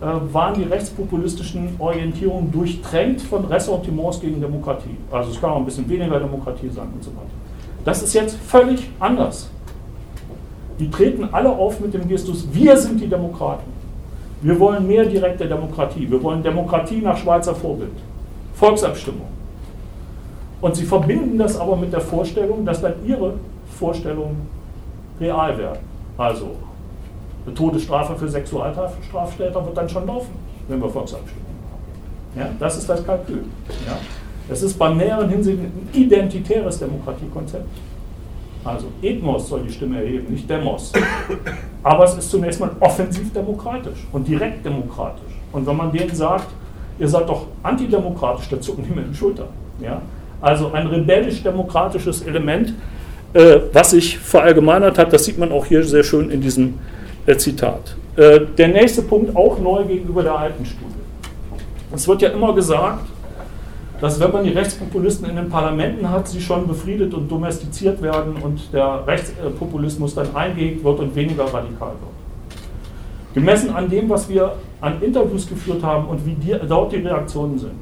[0.00, 4.96] äh, waren die rechtspopulistischen Orientierungen durchtränkt von Ressentiments gegen Demokratie.
[5.10, 7.30] Also es kann auch ein bisschen weniger Demokratie sein und so weiter.
[7.84, 9.48] Das ist jetzt völlig anders
[10.80, 13.70] die treten alle auf mit dem Gestus, wir sind die Demokraten.
[14.40, 16.10] Wir wollen mehr direkte Demokratie.
[16.10, 17.92] Wir wollen Demokratie nach Schweizer Vorbild.
[18.54, 19.26] Volksabstimmung.
[20.60, 23.34] Und sie verbinden das aber mit der Vorstellung, dass dann ihre
[23.78, 24.48] Vorstellungen
[25.20, 25.78] real werden.
[26.18, 26.50] Also,
[27.46, 30.32] eine Todesstrafe für Sexualstraftäter wird dann schon laufen,
[30.68, 32.40] wenn wir Volksabstimmung haben.
[32.40, 33.44] Ja, das ist das Kalkül.
[33.86, 33.96] Ja.
[34.48, 37.68] Das ist bei mehreren Hinsichten ein identitäres Demokratiekonzept.
[38.64, 40.92] Also Ethnos soll die Stimme erheben, nicht Demos.
[41.82, 45.32] Aber es ist zunächst mal offensiv demokratisch und direkt demokratisch.
[45.52, 46.48] Und wenn man denen sagt,
[46.98, 49.48] ihr seid doch antidemokratisch, dann zucken die mit den Schultern.
[49.80, 50.02] Ja?
[50.40, 52.74] Also ein rebellisch-demokratisches Element,
[53.32, 56.74] äh, was sich verallgemeinert hat, das sieht man auch hier sehr schön in diesem
[57.26, 57.96] äh, Zitat.
[58.16, 60.94] Äh, der nächste Punkt, auch neu gegenüber der alten Studie.
[61.94, 63.06] Es wird ja immer gesagt,
[64.00, 68.36] dass wenn man die Rechtspopulisten in den Parlamenten hat, sie schon befriedet und domestiziert werden
[68.42, 73.34] und der Rechtspopulismus dann eingehegt wird und weniger radikal wird.
[73.34, 77.58] Gemessen an dem, was wir an Interviews geführt haben und wie die, dort die Reaktionen
[77.58, 77.78] sind,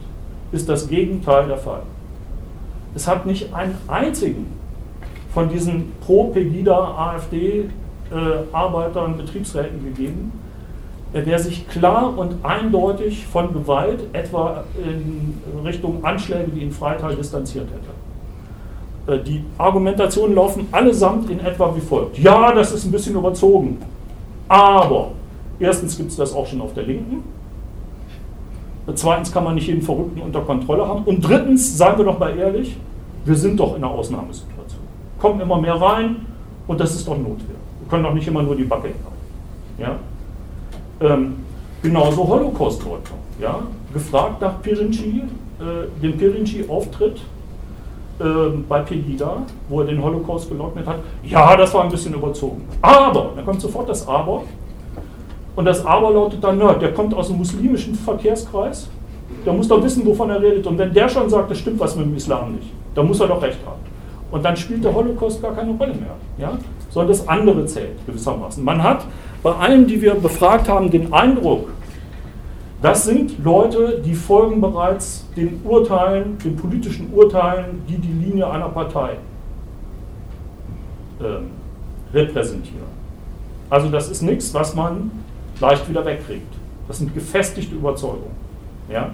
[0.50, 1.82] ist das Gegenteil der Fall.
[2.94, 4.46] Es hat nicht einen einzigen
[5.32, 7.16] von diesen pro-Pegida
[8.10, 10.32] AfD-Arbeitern, äh, Betriebsräten gegeben,
[11.14, 17.68] der sich klar und eindeutig von Gewalt, etwa in Richtung Anschläge wie in Freital, distanziert
[17.70, 17.88] hätte.
[19.20, 22.18] Äh, die Argumentationen laufen allesamt in etwa wie folgt.
[22.18, 23.78] Ja, das ist ein bisschen überzogen,
[24.48, 25.12] aber
[25.58, 27.22] erstens gibt es das auch schon auf der Linken.
[28.94, 31.04] Zweitens kann man nicht jeden Verrückten unter Kontrolle haben.
[31.04, 32.76] Und drittens, seien wir doch mal ehrlich,
[33.24, 34.82] wir sind doch in einer Ausnahmesituation.
[35.18, 36.16] Kommen immer mehr rein
[36.66, 37.56] und das ist doch Notwehr.
[37.80, 39.18] Wir können doch nicht immer nur die Backe haben.
[39.78, 39.96] Ja?
[41.00, 41.36] Ähm,
[41.82, 43.18] genauso Holocaust-Leugnung.
[43.40, 43.60] Ja?
[43.92, 45.22] Gefragt nach Pirinci,
[45.60, 47.20] äh, dem Pirinci-Auftritt
[48.20, 48.24] äh,
[48.68, 50.98] bei Pegida, wo er den Holocaust geleugnet hat.
[51.22, 52.66] Ja, das war ein bisschen überzogen.
[52.82, 54.42] Aber, da kommt sofort das Aber.
[55.58, 58.88] Und das Aber lautet dann, na, der kommt aus dem muslimischen Verkehrskreis,
[59.44, 60.64] der muss doch wissen, wovon er redet.
[60.68, 63.26] Und wenn der schon sagt, das stimmt was mit dem Islam nicht, dann muss er
[63.26, 63.80] doch recht haben.
[64.30, 66.14] Und dann spielt der Holocaust gar keine Rolle mehr.
[66.38, 66.56] Ja?
[66.90, 68.62] Sondern das andere zählt gewissermaßen.
[68.62, 69.04] Man hat
[69.42, 71.70] bei allen, die wir befragt haben, den Eindruck,
[72.80, 78.68] das sind Leute, die folgen bereits den Urteilen, den politischen Urteilen, die die Linie einer
[78.68, 79.16] Partei
[81.18, 82.86] äh, repräsentieren.
[83.68, 85.10] Also das ist nichts, was man
[85.60, 86.52] leicht wieder wegkriegt.
[86.86, 88.36] Das sind gefestigte Überzeugungen.
[88.90, 89.10] Ja?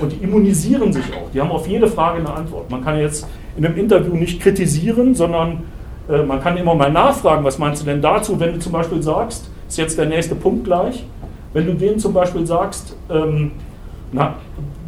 [0.00, 1.30] Und die immunisieren sich auch.
[1.32, 2.70] Die haben auf jede Frage eine Antwort.
[2.70, 5.62] Man kann jetzt in einem Interview nicht kritisieren, sondern
[6.08, 9.02] äh, man kann immer mal nachfragen, was meinst du denn dazu, wenn du zum Beispiel
[9.02, 11.04] sagst, ist jetzt der nächste Punkt gleich.
[11.52, 13.52] Wenn du denen zum Beispiel sagst, ähm,
[14.12, 14.34] na,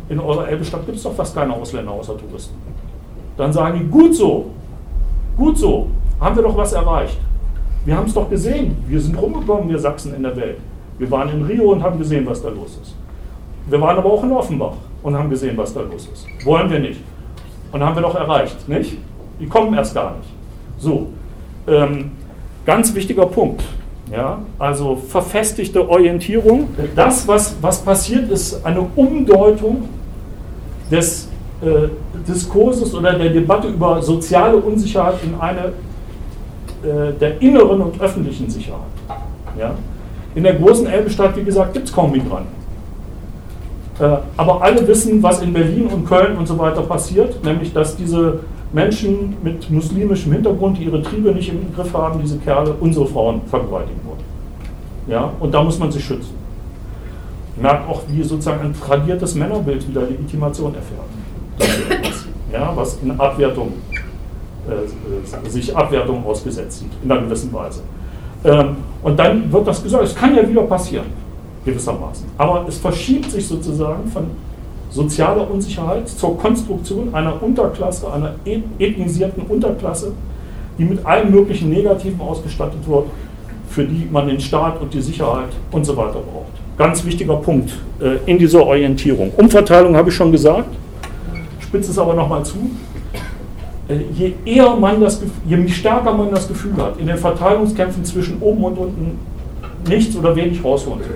[0.09, 2.55] in eurer Elbestadt gibt es doch fast keine Ausländer außer Touristen.
[3.37, 4.51] Dann sagen die, gut so,
[5.37, 5.89] gut so,
[6.21, 7.19] haben wir doch was erreicht.
[7.85, 10.59] Wir haben es doch gesehen, wir sind rumgekommen, wir Sachsen in der Welt.
[10.99, 12.95] Wir waren in Rio und haben gesehen, was da los ist.
[13.69, 16.27] Wir waren aber auch in Offenbach und haben gesehen, was da los ist.
[16.45, 17.01] Wollen wir nicht.
[17.71, 18.97] Und haben wir doch erreicht, nicht?
[19.39, 20.29] Die kommen erst gar nicht.
[20.79, 21.09] So,
[21.67, 22.13] ähm,
[22.65, 23.63] ganz wichtiger Punkt.
[24.11, 26.69] Ja, also verfestigte Orientierung.
[26.97, 29.87] Das, was, was passiert, ist eine Umdeutung
[30.91, 31.29] des
[31.61, 31.89] äh,
[32.27, 35.73] Diskurses oder der Debatte über soziale Unsicherheit in eine
[36.83, 38.81] äh, der inneren und öffentlichen Sicherheit.
[39.59, 39.75] Ja?
[40.39, 42.53] In der großen Elbestadt, wie gesagt, gibt es kaum Migranten.
[43.99, 47.97] Äh, aber alle wissen, was in Berlin und Köln und so weiter passiert, nämlich dass
[47.97, 48.39] diese
[48.73, 53.41] Menschen mit muslimischem Hintergrund, die ihre Triebe nicht im Griff haben, diese Kerle, unsere Frauen
[53.47, 54.21] vergewaltigen wollen.
[55.09, 56.35] Ja, und da muss man sich schützen.
[57.61, 61.81] Merkt auch, wie sozusagen ein tradiertes Männerbild wieder Legitimation erfährt.
[62.53, 63.73] Ja, was in Abwertung,
[64.69, 67.83] äh, sich Abwertung ausgesetzt sieht, in einer gewissen Weise.
[68.45, 71.07] Ähm, und dann wird das gesagt, es kann ja wieder passieren,
[71.65, 72.27] gewissermaßen.
[72.37, 74.27] Aber es verschiebt sich sozusagen von
[74.91, 80.13] sozialer Unsicherheit zur Konstruktion einer Unterklasse, einer ethnisierten Unterklasse,
[80.79, 83.05] die mit allen möglichen Negativen ausgestattet wird,
[83.69, 86.53] für die man den Staat und die Sicherheit und so weiter braucht.
[86.79, 89.31] Ganz wichtiger Punkt äh, in dieser Orientierung.
[89.37, 90.69] Umverteilung habe ich schon gesagt,
[91.61, 92.71] spitze es aber nochmal zu,
[93.89, 98.65] je eher man das, je stärker man das Gefühl hat, in den Verteilungskämpfen zwischen oben
[98.65, 99.19] und unten
[99.89, 101.09] nichts oder wenig rausholen zu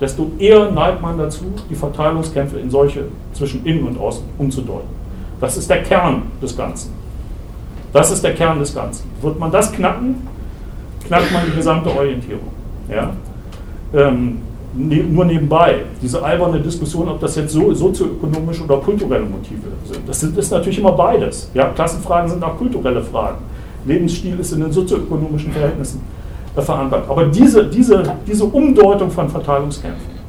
[0.00, 3.04] desto eher neigt man dazu, die Verteilungskämpfe in solche
[3.34, 4.88] zwischen innen und außen umzudeuten.
[5.40, 6.92] Das ist der Kern des Ganzen.
[7.92, 9.10] Das ist der Kern des Ganzen.
[9.20, 10.26] Wird man das knacken,
[11.06, 12.48] knackt man die gesamte Orientierung.
[12.88, 13.12] Ja?
[13.92, 14.38] Ähm,
[14.74, 20.08] ne, nur nebenbei, diese alberne Diskussion, ob das jetzt so sozioökonomische oder kulturelle Motive sind.
[20.08, 21.50] Das ist natürlich immer beides.
[21.54, 21.66] Ja?
[21.70, 23.38] Klassenfragen sind auch kulturelle Fragen.
[23.84, 26.00] Lebensstil ist in den sozioökonomischen Verhältnissen
[26.56, 27.04] äh, verankert.
[27.08, 30.20] Aber diese, diese, diese Umdeutung von Verteilungskämpfen,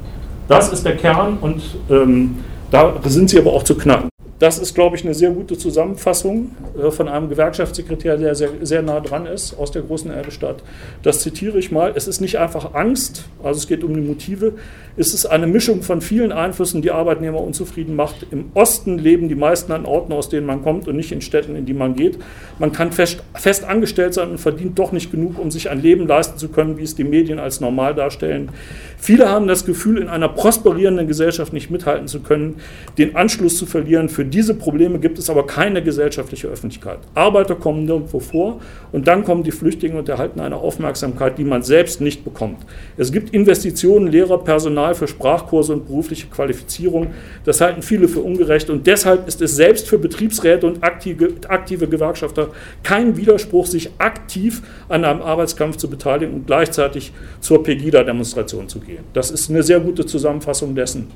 [0.47, 2.37] das ist der Kern und ähm,
[2.69, 4.10] da sind sie aber auch zu knacken.
[4.41, 8.81] Das ist, glaube ich, eine sehr gute Zusammenfassung äh, von einem Gewerkschaftssekretär, der sehr, sehr
[8.81, 10.63] nah dran ist aus der großen Erdestadt.
[11.03, 11.93] Das zitiere ich mal.
[11.93, 14.53] Es ist nicht einfach Angst, also es geht um die Motive.
[14.97, 18.25] Es ist eine Mischung von vielen Einflüssen, die Arbeitnehmer unzufrieden macht.
[18.31, 21.55] Im Osten leben die meisten an Orten, aus denen man kommt und nicht in Städten,
[21.55, 22.17] in die man geht.
[22.57, 26.07] Man kann fest, fest angestellt sein und verdient doch nicht genug, um sich ein Leben
[26.07, 28.49] leisten zu können, wie es die Medien als normal darstellen.
[28.97, 32.55] Viele haben das Gefühl, in einer prosperierenden Gesellschaft nicht mithalten zu können,
[32.97, 34.09] den Anschluss zu verlieren.
[34.09, 36.99] Für diese Probleme gibt es aber keine gesellschaftliche Öffentlichkeit.
[37.13, 38.59] Arbeiter kommen nirgendwo vor
[38.91, 42.57] und dann kommen die Flüchtlinge und erhalten eine Aufmerksamkeit, die man selbst nicht bekommt.
[42.97, 47.07] Es gibt Investitionen, Lehrer, Personal für Sprachkurse und berufliche Qualifizierung.
[47.45, 51.87] Das halten viele für ungerecht und deshalb ist es selbst für Betriebsräte und aktive, aktive
[51.87, 52.49] Gewerkschafter
[52.83, 59.03] kein Widerspruch, sich aktiv an einem Arbeitskampf zu beteiligen und gleichzeitig zur Pegida-Demonstration zu gehen.
[59.13, 61.07] Das ist eine sehr gute Zusammenfassung dessen,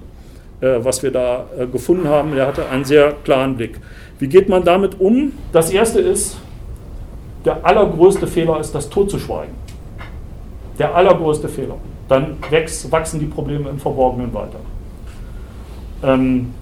[0.84, 2.36] was wir da äh, gefunden haben.
[2.36, 3.80] Er hatte einen sehr klaren Blick.
[4.20, 5.34] Wie geht man damit um?
[5.52, 6.38] Das erste ist,
[7.44, 9.54] der allergrößte Fehler ist, das totzuschweigen.
[10.80, 11.76] Der allergrößte Fehler.
[12.08, 14.60] Dann wächst, wachsen die Probleme im Verborgenen weiter.
[16.04, 16.54] Ähm,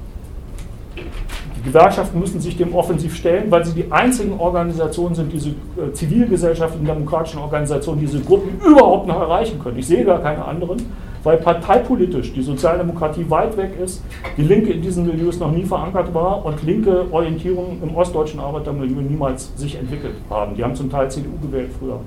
[0.96, 5.94] die Gewerkschaften müssen sich dem offensiv stellen, weil sie die einzigen Organisationen sind, diese äh,
[5.94, 9.78] zivilgesellschaftlichen, demokratischen Organisationen, die diese Gruppen überhaupt noch erreichen können.
[9.78, 10.78] Ich sehe gar keine anderen,
[11.24, 14.04] weil parteipolitisch die Sozialdemokratie weit weg ist,
[14.38, 19.02] die Linke in diesen Milieus noch nie verankert war und linke Orientierungen im ostdeutschen Arbeitermilieu
[19.02, 20.56] niemals sich entwickelt haben.
[20.56, 22.00] Die haben zum Teil CDU gewählt früher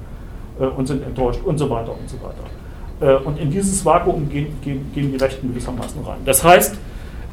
[0.60, 3.20] äh, und sind enttäuscht und so weiter und so weiter.
[3.20, 6.18] Äh, und in dieses Vakuum gehen, gehen, gehen die Rechten gewissermaßen rein.
[6.24, 6.76] Das heißt,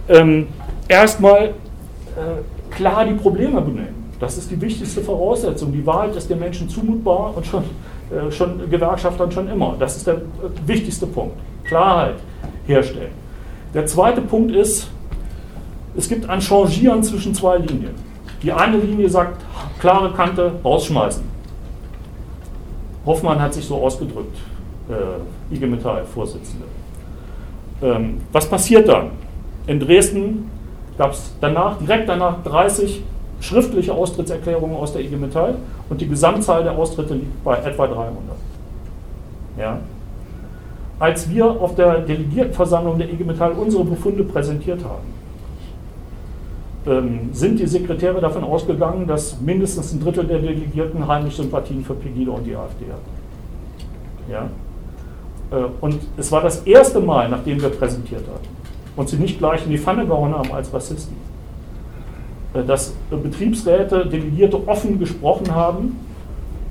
[0.10, 0.48] ähm,
[0.88, 4.04] erstmal äh, klar die Probleme benennen.
[4.20, 5.74] Das ist die wichtigste Voraussetzung.
[5.74, 7.64] Die Wahrheit ist den Menschen zumutbar und schon,
[8.10, 9.76] äh, schon Gewerkschaftern schon immer.
[9.78, 10.20] Das ist der äh,
[10.66, 11.36] wichtigste Punkt.
[11.74, 12.18] Klarheit
[12.68, 13.14] herstellen.
[13.74, 14.92] Der zweite Punkt ist,
[15.98, 17.96] es gibt ein Changieren zwischen zwei Linien.
[18.44, 19.42] Die eine Linie sagt,
[19.80, 21.24] klare Kante, rausschmeißen.
[23.08, 24.38] Hoffmann hat sich so ausgedrückt,
[24.88, 26.66] äh, IG Metall-Vorsitzende.
[27.82, 29.10] Ähm, was passiert dann?
[29.66, 30.52] In Dresden
[31.00, 33.02] gab es danach, direkt danach 30
[33.40, 35.56] schriftliche Austrittserklärungen aus der IG Metall
[35.90, 38.14] und die Gesamtzahl der Austritte liegt bei etwa 300.
[39.58, 39.80] Ja.
[41.04, 45.04] Als wir auf der Delegiertenversammlung der IG Metall unsere Befunde präsentiert haben,
[46.88, 51.94] ähm, sind die Sekretäre davon ausgegangen, dass mindestens ein Drittel der Delegierten heimlich Sympathien für
[51.94, 54.32] Pegida und die AfD hatten.
[54.32, 54.50] Ja?
[55.52, 58.48] Äh, und es war das erste Mal, nachdem wir präsentiert hatten,
[58.96, 61.18] und sie nicht gleich in die Pfanne gehauen haben als Rassisten.
[62.54, 66.00] Äh, dass Betriebsräte, Delegierte offen gesprochen haben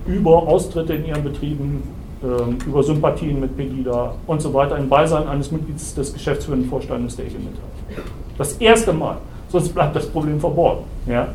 [0.07, 1.83] über Austritte in ihren Betrieben,
[2.23, 7.27] über Sympathien mit Pegida und so weiter im Beisein eines Mitglieds des geschäftsführenden Vorstandes der
[7.27, 8.05] IG Metall.
[8.39, 9.17] Das erste Mal.
[9.49, 10.85] Sonst bleibt das Problem verborgen.
[11.07, 11.29] Ja?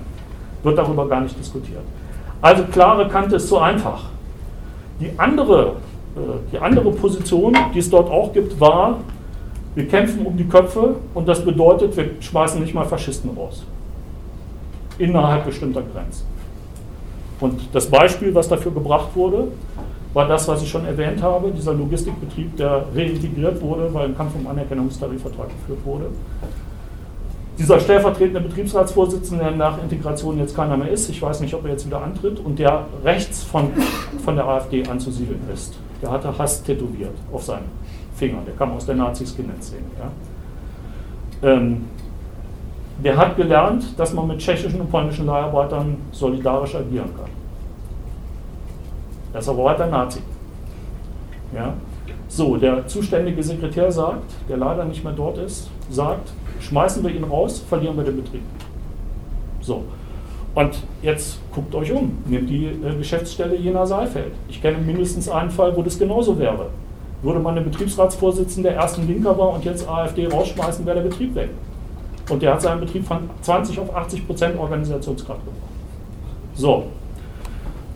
[0.63, 1.84] Wird darüber gar nicht diskutiert.
[2.41, 4.06] Also klare Kante ist zu einfach.
[5.00, 5.73] Die andere,
[6.15, 6.19] äh,
[6.52, 9.00] die andere Position, die es dort auch gibt, war,
[9.76, 13.63] wir kämpfen um die Köpfe und das bedeutet, wir schmeißen nicht mal Faschisten raus.
[14.97, 16.26] Innerhalb bestimmter Grenzen.
[17.39, 19.50] Und das Beispiel, was dafür gebracht wurde,
[20.13, 24.36] war das, was ich schon erwähnt habe, dieser Logistikbetrieb, der reintegriert wurde, weil ein Kampf
[24.36, 26.06] um Anerkennungstarifvertrag geführt wurde.
[27.58, 31.72] Dieser stellvertretende Betriebsratsvorsitzende, der nach Integration jetzt keiner mehr ist, ich weiß nicht, ob er
[31.72, 33.72] jetzt wieder antritt, und der rechts von,
[34.24, 35.78] von der AfD anzusiedeln ist.
[36.01, 37.66] Der hatte Hass tätowiert auf seinen
[38.16, 39.82] Finger, der kam aus der Nazi-Skinhead-Szene.
[41.41, 41.49] Ja.
[41.49, 41.86] Ähm,
[43.03, 47.30] der hat gelernt, dass man mit tschechischen und polnischen Leiharbeitern solidarisch agieren kann.
[49.40, 50.20] Ist aber weiter Nazi.
[51.54, 51.74] Ja.
[52.28, 56.30] So, der zuständige Sekretär sagt, der leider nicht mehr dort ist, sagt,
[56.60, 58.42] schmeißen wir ihn raus, verlieren wir den Betrieb.
[59.62, 59.84] So.
[60.56, 64.34] Und jetzt guckt euch um, nehmt die äh, Geschäftsstelle Jena Saalfeld.
[64.50, 66.70] Ich kenne mindestens einen Fall, wo das genauso wäre.
[67.22, 71.36] Würde man den Betriebsratsvorsitzenden der ersten Linker war und jetzt AfD rausschmeißen, wäre der Betrieb
[71.36, 71.50] weg.
[72.30, 75.72] Und der hat seinen Betrieb von 20 auf 80 Prozent Organisationsgrad gebracht.
[76.56, 76.86] So,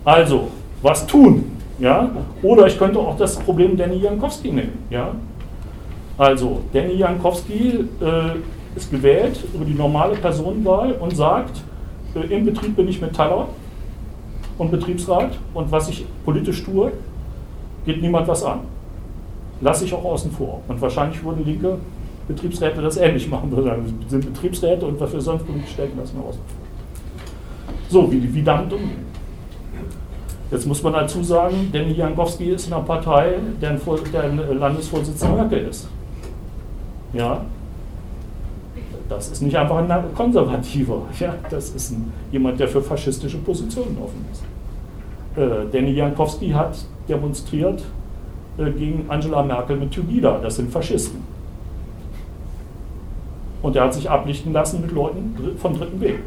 [0.04, 0.48] also,
[0.82, 1.44] was tun?
[1.78, 2.10] Ja?
[2.42, 4.84] Oder ich könnte auch das Problem Danny Jankowski nehmen.
[4.90, 5.14] Ja?
[6.18, 11.62] Also, Danny Jankowski äh, ist gewählt über die normale Personenwahl und sagt,
[12.14, 13.48] äh, im Betrieb bin ich Metaller
[14.58, 16.92] und Betriebsrat und was ich politisch tue,
[17.84, 18.60] geht niemand was an.
[19.60, 20.60] Lasse ich auch außen vor.
[20.68, 21.78] Und wahrscheinlich würden linke
[22.28, 23.50] Betriebsräte das ähnlich machen.
[23.54, 23.76] Wir
[24.08, 26.62] sind Betriebsräte und wir sonst politisch stellen, lassen wir außen vor.
[27.88, 29.11] So, wie, wie damit umgehen.
[30.52, 33.80] Jetzt muss man dazu sagen, Danny Jankowski ist in einer Partei, deren,
[34.12, 35.88] deren Landesvorsitzender Höcke ist.
[37.14, 37.40] Ja,
[39.08, 41.02] das ist nicht einfach ein Konservativer.
[41.18, 44.42] Ja, das ist ein, jemand, der für faschistische Positionen offen ist.
[45.38, 46.76] Äh, Danny Jankowski hat
[47.08, 47.82] demonstriert
[48.58, 50.38] äh, gegen Angela Merkel mit Tugida.
[50.38, 51.22] Das sind Faschisten.
[53.62, 56.18] Und er hat sich ablichten lassen mit Leuten vom dritten Weg.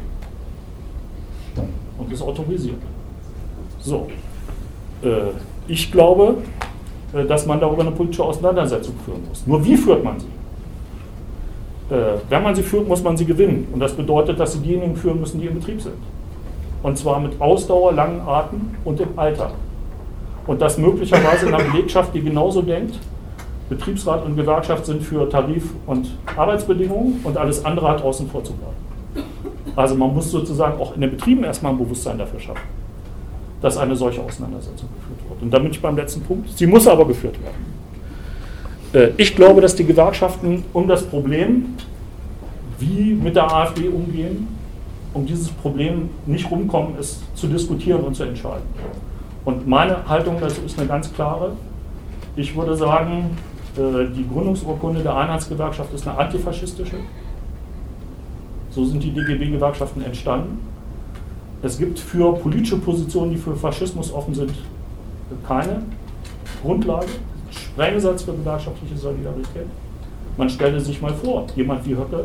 [1.96, 2.82] Und ist autorisiert.
[3.86, 4.08] So.
[5.02, 5.08] Äh,
[5.68, 6.38] ich glaube,
[7.14, 9.46] äh, dass man darüber eine politische Auseinandersetzung führen muss.
[9.46, 10.26] Nur wie führt man sie?
[11.94, 13.68] Äh, wenn man sie führt, muss man sie gewinnen.
[13.72, 15.94] Und das bedeutet, dass sie diejenigen führen müssen, die im Betrieb sind.
[16.82, 19.52] Und zwar mit Ausdauer, langen Atem und im Alter.
[20.48, 22.98] Und das möglicherweise in einer Belegschaft, die genauso denkt,
[23.68, 28.52] Betriebsrat und Gewerkschaft sind für Tarif- und Arbeitsbedingungen und alles andere hat außen vor zu
[28.52, 29.26] bleiben.
[29.76, 32.62] Also man muss sozusagen auch in den Betrieben erstmal ein Bewusstsein dafür schaffen,
[33.60, 35.42] dass eine solche Auseinandersetzung geführt wird.
[35.42, 36.56] Und damit ich beim letzten Punkt.
[36.56, 37.76] Sie muss aber geführt werden.
[38.92, 41.74] Äh, ich glaube, dass die Gewerkschaften um das Problem,
[42.78, 44.48] wie mit der AfD umgehen,
[45.14, 48.64] um dieses Problem nicht rumkommen, es zu diskutieren und zu entscheiden.
[49.44, 51.52] Und meine Haltung dazu ist eine ganz klare.
[52.34, 53.36] Ich würde sagen,
[53.76, 56.96] äh, die Gründungsurkunde der Einheitsgewerkschaft ist eine antifaschistische.
[58.70, 60.58] So sind die DGB-Gewerkschaften entstanden.
[61.62, 64.52] Es gibt für politische Positionen, die für Faschismus offen sind,
[65.46, 65.82] keine
[66.62, 67.06] Grundlage.
[67.50, 69.66] Sprengsatz für gewerkschaftliche Solidarität.
[70.36, 72.24] Man stelle sich mal vor, jemand wie Höcke,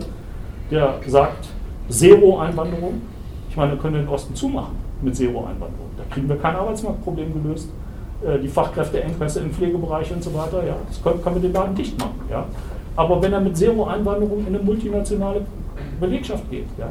[0.70, 1.48] der sagt,
[1.90, 3.02] Zero-Einwanderung.
[3.50, 5.90] Ich meine, wir können den Osten zumachen mit Zero-Einwanderung.
[5.98, 7.70] Da kriegen wir kein Arbeitsmarktproblem gelöst.
[8.26, 11.76] Äh, die Fachkräfteengpässe im Pflegebereich und so weiter, ja, das können, können wir den Laden
[11.76, 12.20] dicht machen.
[12.30, 12.46] Ja.
[12.96, 15.42] Aber wenn er mit Zero-Einwanderung in eine multinationale
[16.00, 16.90] Belegschaft geht, ja,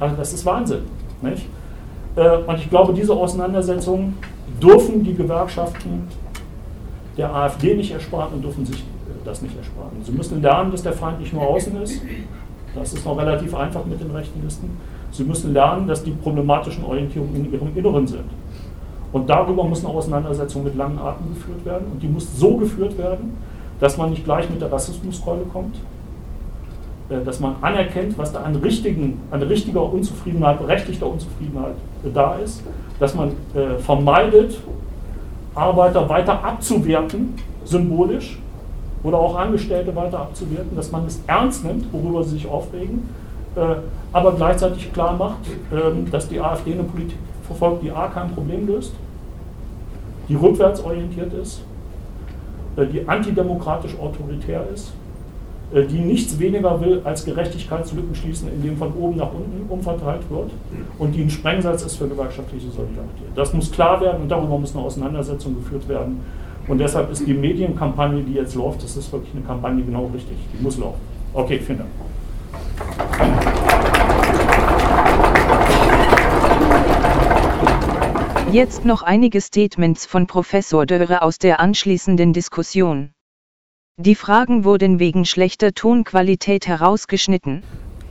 [0.00, 0.82] also das ist Wahnsinn.
[1.24, 1.46] Nicht?
[2.16, 4.14] Äh, und ich glaube, diese Auseinandersetzung
[4.62, 6.08] dürfen die Gewerkschaften
[7.16, 9.96] der AfD nicht ersparen und dürfen sich äh, das nicht ersparen.
[10.02, 12.00] Sie müssen lernen, dass der Feind nicht nur außen ist.
[12.74, 14.70] Das ist noch relativ einfach mit den rechten Listen.
[15.12, 18.24] Sie müssen lernen, dass die problematischen Orientierungen in ihrem Inneren sind.
[19.12, 21.86] Und darüber muss eine Auseinandersetzung mit langen Atem geführt werden.
[21.92, 23.36] Und die muss so geführt werden,
[23.78, 25.76] dass man nicht gleich mit der Rassismuskeule kommt,
[27.08, 31.74] dass man anerkennt, was da an, richtigen, an richtiger Unzufriedenheit, berechtigter Unzufriedenheit
[32.14, 32.62] da ist,
[32.98, 34.58] dass man äh, vermeidet,
[35.54, 37.34] Arbeiter weiter abzuwerten,
[37.64, 38.38] symbolisch,
[39.04, 43.08] oder auch Angestellte weiter abzuwerten, dass man es ernst nimmt, worüber sie sich aufregen,
[43.54, 43.60] äh,
[44.12, 45.38] aber gleichzeitig klar macht,
[45.72, 48.94] ähm, dass die AfD eine Politik verfolgt, die A kein Problem löst,
[50.28, 51.62] die rückwärtsorientiert ist,
[52.76, 54.92] äh, die antidemokratisch autoritär ist, äh,
[55.82, 60.52] die nichts weniger will als Gerechtigkeitslücken schließen, indem von oben nach unten umverteilt wird
[60.98, 63.26] und die ein Sprengsatz ist für gewerkschaftliche Solidarität.
[63.34, 66.20] Das muss klar werden und darüber muss eine Auseinandersetzung geführt werden.
[66.68, 70.36] Und deshalb ist die Medienkampagne, die jetzt läuft, das ist wirklich eine Kampagne genau richtig.
[70.56, 71.00] Die muss laufen.
[71.34, 71.90] Okay, vielen Dank.
[78.52, 83.13] Jetzt noch einige Statements von Professor Dörre aus der anschließenden Diskussion.
[83.96, 87.62] Die Fragen wurden wegen schlechter Tonqualität herausgeschnitten.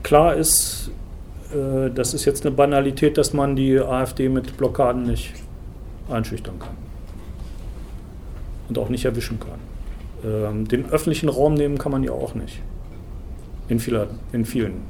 [0.01, 0.91] Klar ist,
[1.53, 5.33] äh, das ist jetzt eine Banalität, dass man die AfD mit Blockaden nicht
[6.09, 6.77] einschüchtern kann
[8.69, 9.59] und auch nicht erwischen kann.
[10.23, 12.61] Ähm, den öffentlichen Raum nehmen kann man ja auch nicht.
[13.67, 14.83] In, vieler, in vielen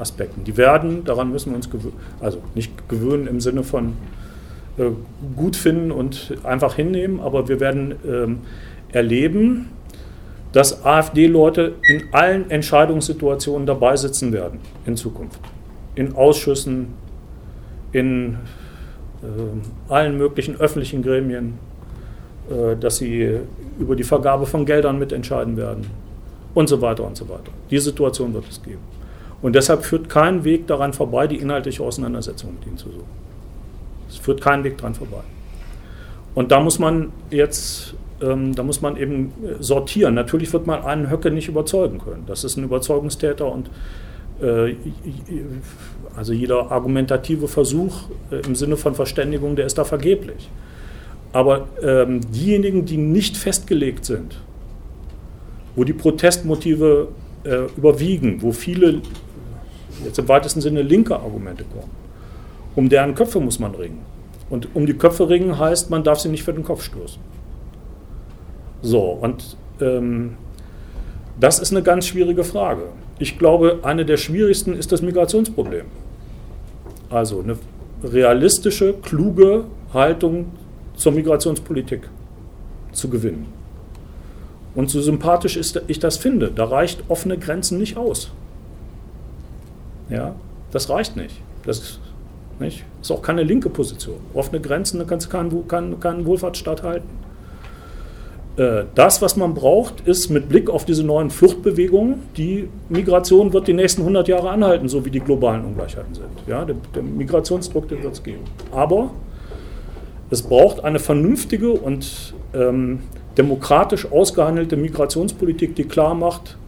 [0.00, 0.42] Aspekten.
[0.42, 3.92] Die werden, daran müssen wir uns gewöhnen, also nicht gewöhnen im Sinne von
[4.78, 4.90] äh,
[5.36, 8.38] gut finden und einfach hinnehmen, aber wir werden ähm,
[8.90, 9.68] erleben,
[10.52, 15.40] dass AfD-Leute in allen Entscheidungssituationen dabei sitzen werden in Zukunft.
[15.94, 16.94] In Ausschüssen,
[17.92, 18.38] in
[19.22, 21.58] äh, allen möglichen öffentlichen Gremien,
[22.50, 23.40] äh, dass sie
[23.78, 25.86] über die Vergabe von Geldern mitentscheiden werden
[26.54, 27.52] und so weiter und so weiter.
[27.70, 28.80] Die Situation wird es geben.
[29.42, 33.20] Und deshalb führt kein Weg daran vorbei, die inhaltliche Auseinandersetzung mit ihnen zu suchen.
[34.08, 35.22] Es führt kein Weg daran vorbei.
[36.34, 40.14] Und da muss man jetzt ähm, da muss man eben sortieren.
[40.14, 42.24] Natürlich wird man einen Höcke nicht überzeugen können.
[42.26, 43.70] Das ist ein Überzeugungstäter und
[44.42, 44.74] Äh,
[46.16, 50.48] also jeder argumentative Versuch äh, im Sinne von Verständigung, der ist da vergeblich.
[51.32, 54.40] Aber ähm, diejenigen, die nicht festgelegt sind,
[55.76, 57.08] wo die Protestmotive
[57.44, 59.02] äh, überwiegen, wo viele,
[60.04, 61.90] jetzt im weitesten Sinne linke Argumente kommen,
[62.74, 64.00] um deren Köpfe muss man ringen.
[64.48, 67.22] Und um die Köpfe ringen heißt, man darf sie nicht für den Kopf stoßen.
[68.82, 70.36] So, und ähm,
[71.38, 72.84] das ist eine ganz schwierige Frage.
[73.18, 75.86] Ich glaube, eine der schwierigsten ist das Migrationsproblem.
[77.10, 77.58] Also eine
[78.02, 80.46] realistische, kluge Haltung
[80.94, 82.08] zur Migrationspolitik
[82.92, 83.46] zu gewinnen.
[84.74, 88.30] Und so sympathisch ist, ich das finde, da reicht offene Grenzen nicht aus.
[90.08, 90.34] Ja,
[90.70, 91.40] das reicht nicht.
[91.64, 91.98] Das
[92.58, 92.84] nicht?
[93.00, 94.18] ist auch keine linke Position.
[94.34, 97.08] Offene Grenzen, da kannst du keinen, keinen, keinen Wohlfahrtsstaat halten.
[98.60, 103.68] Äh, das, was man braucht, ist mit Blick auf diese neuen Fluchtbewegungen, die Migration wird
[103.68, 106.26] die nächsten 100 Jahre anhalten, so wie die globalen Ungleichheiten sind.
[106.46, 108.42] Ja, der, der Migrationsdruck, den wird es geben.
[108.70, 109.12] Aber
[110.28, 112.98] es braucht eine vernünftige und ähm,
[113.38, 116.58] demokratisch ausgehandelte Migrationspolitik, die klar macht,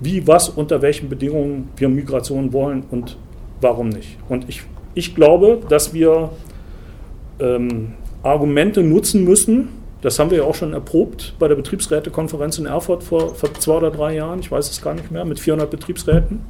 [0.00, 3.16] wie, was, unter welchen Bedingungen wir Migration wollen und
[3.60, 4.18] warum nicht.
[4.28, 4.62] Und ich,
[4.94, 6.30] ich glaube, dass wir
[7.38, 7.92] ähm,
[8.24, 13.02] Argumente nutzen müssen, das haben wir ja auch schon erprobt bei der Betriebsrätekonferenz in Erfurt
[13.02, 16.40] vor, vor zwei oder drei Jahren, ich weiß es gar nicht mehr, mit 400 Betriebsräten,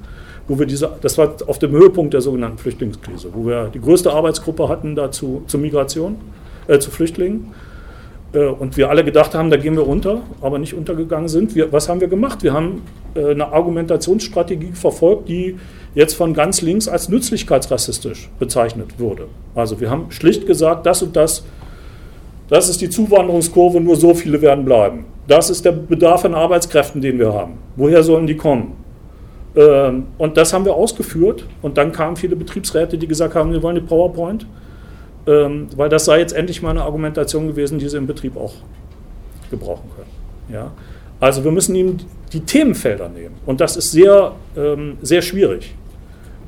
[0.49, 4.13] wo wir diese, das war auf dem Höhepunkt der sogenannten Flüchtlingskrise, wo wir die größte
[4.13, 6.17] Arbeitsgruppe hatten dazu zur Migration,
[6.67, 7.55] äh, zu Flüchtlingen.
[8.33, 11.55] Äh, und wir alle gedacht haben, da gehen wir unter, aber nicht untergegangen sind.
[11.55, 12.43] Wir, was haben wir gemacht?
[12.43, 12.83] Wir haben
[13.15, 15.61] äh, eine Argumentationsstrategie verfolgt, die
[15.95, 19.29] jetzt von ganz links als nützlichkeitsrassistisch bezeichnet wurde.
[19.55, 21.45] Also wir haben schlicht gesagt, das und das
[22.55, 25.07] das ist die Zuwanderungskurve, nur so viele werden bleiben.
[25.27, 27.55] Das ist der Bedarf an Arbeitskräften, den wir haben.
[27.75, 28.77] Woher sollen die kommen?
[29.57, 31.47] Ähm, und das haben wir ausgeführt.
[31.63, 34.47] Und dann kamen viele Betriebsräte, die gesagt haben, wir wollen die PowerPoint,
[35.27, 38.55] ähm, weil das sei jetzt endlich mal eine Argumentation gewesen, die sie im Betrieb auch
[39.51, 40.55] gebrauchen können.
[40.55, 40.71] Ja?
[41.19, 41.97] Also wir müssen ihm
[42.33, 43.35] die Themenfelder nehmen.
[43.47, 45.75] Und das ist sehr, ähm, sehr schwierig.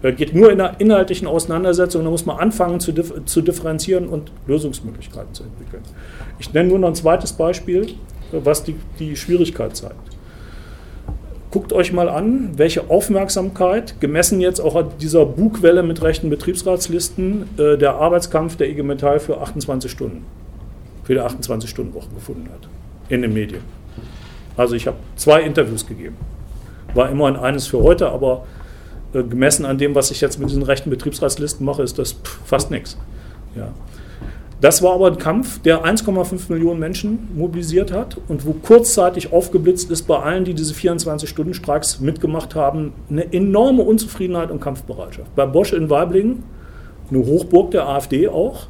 [0.07, 2.05] Äh, geht nur in einer inhaltlichen Auseinandersetzung.
[2.05, 5.83] Da muss man anfangen zu, dif zu differenzieren und Lösungsmöglichkeiten zu entwickeln.
[6.39, 7.95] Ich nenne nur noch ein zweites Beispiel,
[8.31, 9.95] was die, die Schwierigkeit zeigt.
[11.51, 17.49] Guckt euch mal an, welche Aufmerksamkeit, gemessen jetzt auch an dieser Bugwelle mit rechten Betriebsratslisten,
[17.57, 20.25] äh, der Arbeitskampf der IG Metall für 28 Stunden,
[21.05, 22.69] für die 28-Stunden-Woche gefunden hat
[23.09, 23.63] in den Medien.
[24.57, 26.17] Also ich habe zwei Interviews gegeben.
[26.95, 28.45] War immerhin eines für heute, aber
[29.17, 32.71] äh, gemessen an dem, was ich jetzt mit diesen rechten Betriebsratslisten mache, ist das fast
[32.71, 32.97] nichts.
[33.55, 33.73] Ja.
[34.61, 39.91] Das war aber ein Kampf, der 1,5 Millionen Menschen mobilisiert hat und wo kurzzeitig aufgeblitzt
[39.91, 45.35] ist bei allen, die diese 24-Stunden-Streiks mitgemacht haben, eine enorme Unzufriedenheit und Kampfbereitschaft.
[45.37, 46.43] Bei Bosch in Weiblingen,
[47.11, 48.69] eine Hochburg der AfD auch,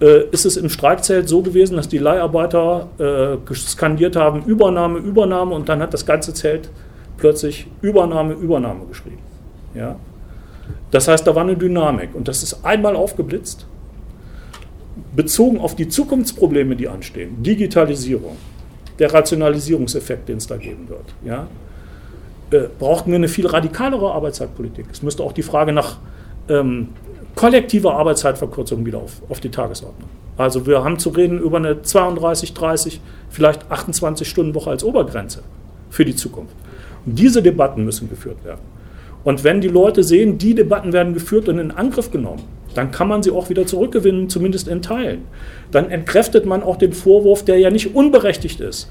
[0.00, 5.54] äh, ist es im Streikzelt so gewesen, dass die Leiharbeiter äh, skandiert haben, Übernahme, Übernahme
[5.54, 6.70] und dann hat das ganze Zelt
[7.18, 9.33] plötzlich Übernahme, Übernahme geschrieben.
[9.74, 9.96] Ja?
[10.90, 13.66] Das heißt, da war eine Dynamik und das ist einmal aufgeblitzt,
[15.14, 18.36] bezogen auf die Zukunftsprobleme, die anstehen, Digitalisierung,
[18.98, 21.14] der Rationalisierungseffekt, den es da geben wird.
[21.24, 21.48] Ja?
[22.50, 24.86] Äh, brauchten wir eine viel radikalere Arbeitszeitpolitik.
[24.92, 25.98] Es müsste auch die Frage nach
[26.48, 26.88] ähm,
[27.34, 30.08] kollektiver Arbeitszeitverkürzung wieder auf, auf die Tagesordnung.
[30.36, 33.00] Also wir haben zu reden über eine 32, 30,
[33.30, 35.42] vielleicht 28 Stunden Woche als Obergrenze
[35.90, 36.54] für die Zukunft.
[37.06, 38.60] Und diese Debatten müssen geführt werden.
[39.24, 42.42] Und wenn die Leute sehen, die Debatten werden geführt und in Angriff genommen,
[42.74, 45.22] dann kann man sie auch wieder zurückgewinnen, zumindest in Teilen.
[45.70, 48.90] Dann entkräftet man auch den Vorwurf, der ja nicht unberechtigt ist,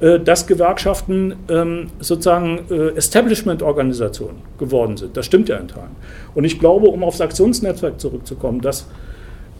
[0.00, 5.16] äh, dass Gewerkschaften ähm, sozusagen äh, Establishment-Organisationen geworden sind.
[5.16, 5.96] Das stimmt ja in Teilen.
[6.34, 8.86] Und ich glaube, um aufs Aktionsnetzwerk zurückzukommen, dass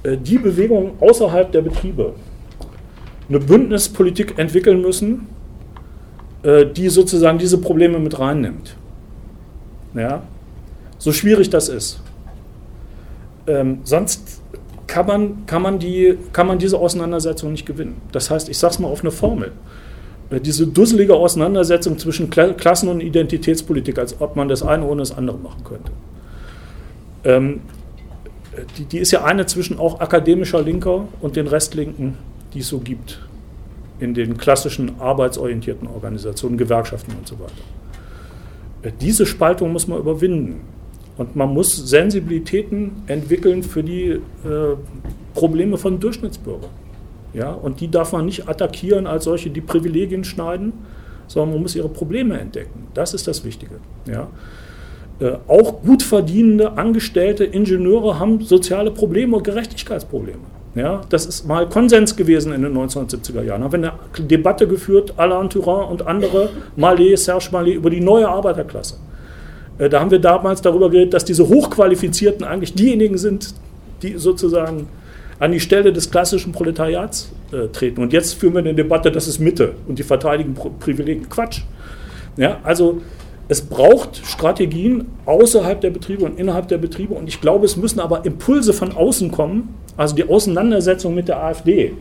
[0.03, 2.15] äh, die Bewegungen außerhalb der Betriebe
[3.29, 5.29] eine Bündnispolitik entwickeln müssen,
[6.45, 8.77] die sozusagen diese Probleme mit reinnimmt.
[9.95, 10.23] Ja?
[10.99, 12.01] So schwierig das ist.
[13.47, 14.41] Ähm, sonst
[14.87, 18.01] kann man, kann, man die, kann man diese Auseinandersetzung nicht gewinnen.
[18.13, 19.53] Das heißt, ich sage es mal auf eine Formel.
[20.31, 25.17] Äh, diese dusselige Auseinandersetzung zwischen Klassen- und Identitätspolitik, als ob man das eine ohne das
[25.17, 25.93] andere machen könnte.
[27.25, 27.61] Ähm,
[28.77, 32.19] die, die, ist ja eine zwischen auch akademischer Linker und den Restlinken,
[32.53, 33.21] die es so gibt
[33.99, 37.53] in den klassischen arbeitsorientierten Organisationen, Gewerkschaften und so weiter.
[39.01, 40.61] Diese Spaltung muss man überwinden.
[41.17, 44.21] Und man muss Sensibilitäten entwickeln für die äh,
[45.35, 46.71] Probleme von Durchschnittsbürgern.
[47.35, 47.53] Ja?
[47.53, 50.73] Und die darf man nicht attackieren als solche, die Privilegien schneiden,
[51.27, 52.89] sondern man muss ihre Probleme entdecken.
[52.95, 53.77] Das ist das Wichtige.
[54.07, 54.29] Ja?
[55.21, 60.39] Äh, auch gut verdienende Angestellte, Ingenieure haben soziale Probleme und Gerechtigkeitsprobleme.
[60.75, 63.61] Ja, das ist mal Konsens gewesen in den 1970er Jahren.
[63.61, 68.01] Da haben wir eine Debatte geführt, Alain Turin und andere, Mallet, Serge Mallet, über die
[68.01, 68.97] neue Arbeiterklasse.
[69.79, 73.55] Äh, da haben wir damals darüber geredet, dass diese Hochqualifizierten eigentlich diejenigen sind,
[74.03, 74.89] die sozusagen
[75.39, 78.01] an die Stelle des klassischen Proletariats äh, treten.
[78.01, 81.29] Und jetzt führen wir eine Debatte, das ist Mitte und die verteidigen Privilegien.
[81.29, 81.63] Quatsch.
[82.37, 83.03] Ja, also
[83.53, 87.13] es braucht Strategien außerhalb der Betriebe und innerhalb der Betriebe.
[87.13, 91.43] Und ich glaube, es müssen aber Impulse von außen kommen, also die Auseinandersetzung mit der
[91.43, 91.93] AfD,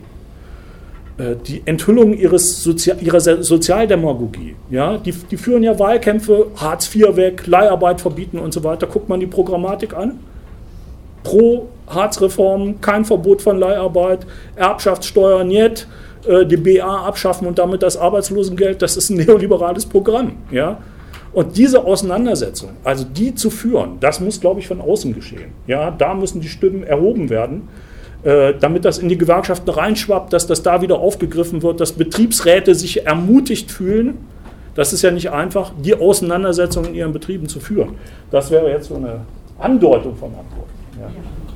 [1.18, 4.56] äh, die Enthüllung ihres Sozi ihrer Sozialdemagogie.
[4.70, 8.86] Ja, die, die führen ja Wahlkämpfe, Hartz IV weg, Leiharbeit verbieten und so weiter.
[8.86, 10.20] Guckt man die Programmatik an.
[11.22, 14.26] Pro Hartz-Reform, kein Verbot von Leiharbeit,
[14.56, 15.86] Erbschaftssteuer, niet,
[16.26, 20.32] äh, die BA abschaffen und damit das Arbeitslosengeld, das ist ein neoliberales Programm.
[20.50, 20.78] Ja?
[21.32, 25.52] Und diese Auseinandersetzung, also die zu führen, das muss, glaube ich, von außen geschehen.
[25.66, 27.68] Ja, da müssen die Stimmen erhoben werden,
[28.22, 32.74] äh, damit das in die Gewerkschaften reinschwappt, dass das da wieder aufgegriffen wird, dass Betriebsräte
[32.74, 34.18] sich ermutigt fühlen.
[34.74, 37.94] Das ist ja nicht einfach, die Auseinandersetzung in ihren Betrieben zu führen.
[38.30, 39.20] Das wäre jetzt so eine
[39.58, 40.68] Andeutung von Antwort.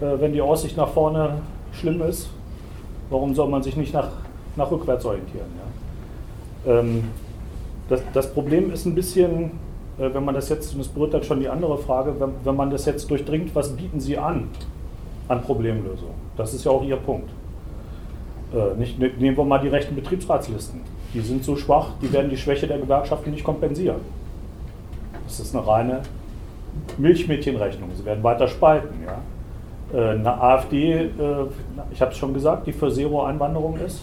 [0.01, 0.15] Ja.
[0.15, 1.39] Äh, wenn die Aussicht nach vorne
[1.73, 2.29] schlimm ist,
[3.11, 4.09] warum soll man sich nicht nach,
[4.57, 5.47] nach rückwärts orientieren?
[6.67, 6.79] Ja?
[6.81, 7.05] Ähm,
[7.89, 9.53] das, das Problem ist ein bisschen,
[9.99, 12.71] wenn man das jetzt, und das berührt dann schon die andere Frage, wenn, wenn man
[12.71, 14.49] das jetzt durchdringt, was bieten Sie an
[15.29, 16.11] an Problemlösung?
[16.37, 17.31] Das ist ja auch Ihr Punkt.
[18.55, 20.81] Äh, nicht, ne, nehmen wir mal die rechten Betriebsratslisten.
[21.15, 24.01] Die sind so schwach, die werden die Schwäche der Gewerkschaften nicht kompensieren.
[25.27, 26.03] Das ist eine reine
[26.99, 27.91] Milchmädchenrechnung.
[27.97, 28.95] Sie werden weiter spalten.
[29.05, 29.99] Ja?
[29.99, 31.09] Äh, eine AfD, äh,
[31.91, 34.03] ich habe es schon gesagt, die für Zero-Einwanderung ist,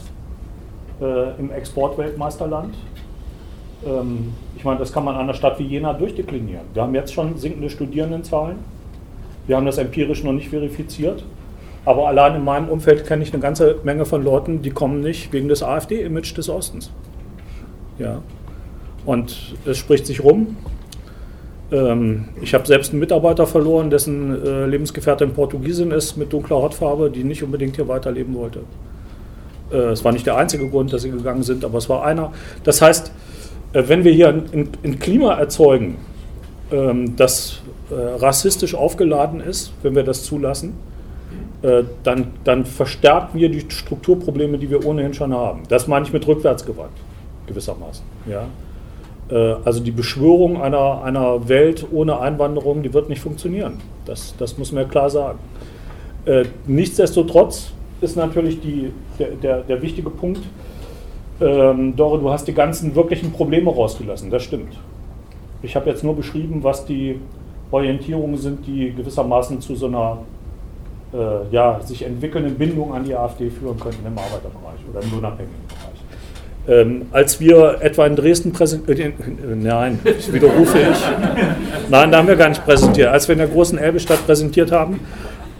[1.00, 2.74] äh, im Exportweltmeisterland.
[3.86, 6.64] Ähm, ich meine, das kann man an einer Stadt wie Jena durchdeklinieren.
[6.72, 8.56] Wir haben jetzt schon sinkende Studierendenzahlen.
[9.46, 11.24] Wir haben das empirisch noch nicht verifiziert.
[11.84, 15.32] Aber allein in meinem Umfeld kenne ich eine ganze Menge von Leuten, die kommen nicht
[15.32, 16.90] wegen des AfD-Image des Ostens.
[17.98, 18.22] Ja.
[19.04, 20.56] Und es spricht sich rum.
[21.70, 27.10] Ähm, ich habe selbst einen Mitarbeiter verloren, dessen äh, Lebensgefährtin Portugiesin ist mit dunkler Hautfarbe,
[27.10, 28.60] die nicht unbedingt hier weiterleben wollte.
[29.70, 32.32] Äh, es war nicht der einzige Grund, dass sie gegangen sind, aber es war einer.
[32.64, 33.12] Das heißt,
[33.74, 35.96] wenn wir hier ein, ein Klima erzeugen,
[36.70, 37.60] ähm, das
[37.90, 40.74] äh, rassistisch aufgeladen ist, wenn wir das zulassen,
[41.62, 45.62] äh, dann, dann verstärken wir die Strukturprobleme, die wir ohnehin schon haben.
[45.68, 46.90] Das meine ich mit Rückwärtsgewalt,
[47.46, 48.04] gewissermaßen.
[48.26, 48.46] Ja?
[49.64, 53.80] Also die Beschwörung einer, einer Welt ohne Einwanderung, die wird nicht funktionieren.
[54.04, 55.38] Das, das muss man ja klar sagen.
[56.66, 57.72] Nichtsdestotrotz
[58.02, 60.42] ist natürlich die, der, der, der wichtige Punkt,
[61.40, 64.74] ähm, Dore, du hast die ganzen wirklichen Probleme rausgelassen, das stimmt.
[65.62, 67.18] Ich habe jetzt nur beschrieben, was die
[67.70, 70.18] Orientierungen sind, die gewissermaßen zu so einer
[71.12, 71.16] äh,
[71.50, 75.94] ja, sich entwickelnden Bindung an die AfD führen könnten im Arbeiterbereich oder im lohnabhängigen Bereich.
[76.66, 79.12] Ähm, als wir etwa in Dresden präsentiert, äh,
[79.54, 80.98] nein, das widerrufe ich,
[81.90, 83.08] nein, da haben wir gar nicht präsentiert.
[83.08, 85.00] Als wir in der großen Elbestadt präsentiert haben,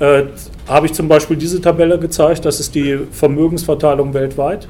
[0.01, 0.25] äh,
[0.69, 4.69] habe ich zum Beispiel diese Tabelle gezeigt, das ist die Vermögensverteilung weltweit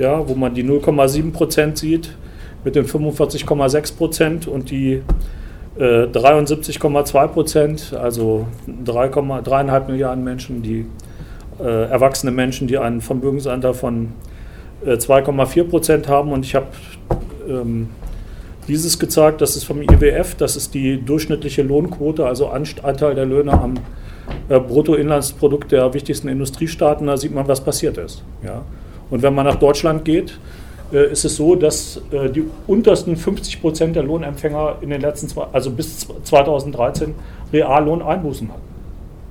[0.00, 2.16] ja, wo man die 0,7 Prozent sieht
[2.64, 5.02] mit den 45,6 Prozent und die
[5.78, 8.46] äh, 73,2 Prozent, also
[8.84, 10.86] 3,5 Milliarden Menschen, die
[11.60, 14.12] äh, erwachsene Menschen, die einen Vermögensanteil von
[14.84, 16.32] äh, 2,4 Prozent haben.
[16.32, 16.68] Und ich habe
[17.46, 17.90] ähm,
[18.68, 23.52] dieses gezeigt, das ist vom IWF, das ist die durchschnittliche Lohnquote, also Anteil der Löhne
[23.52, 23.74] am
[24.48, 27.06] äh, Bruttoinlandsprodukt der wichtigsten Industriestaaten.
[27.06, 28.22] Da sieht man, was passiert ist.
[28.42, 28.62] Ja.
[29.10, 30.38] Und wenn man nach Deutschland geht,
[30.92, 35.28] äh, ist es so, dass äh, die untersten 50 Prozent der Lohnempfänger in den letzten,
[35.28, 37.14] zwei, also bis 2013,
[37.52, 38.60] Reallohneinbußen hatten.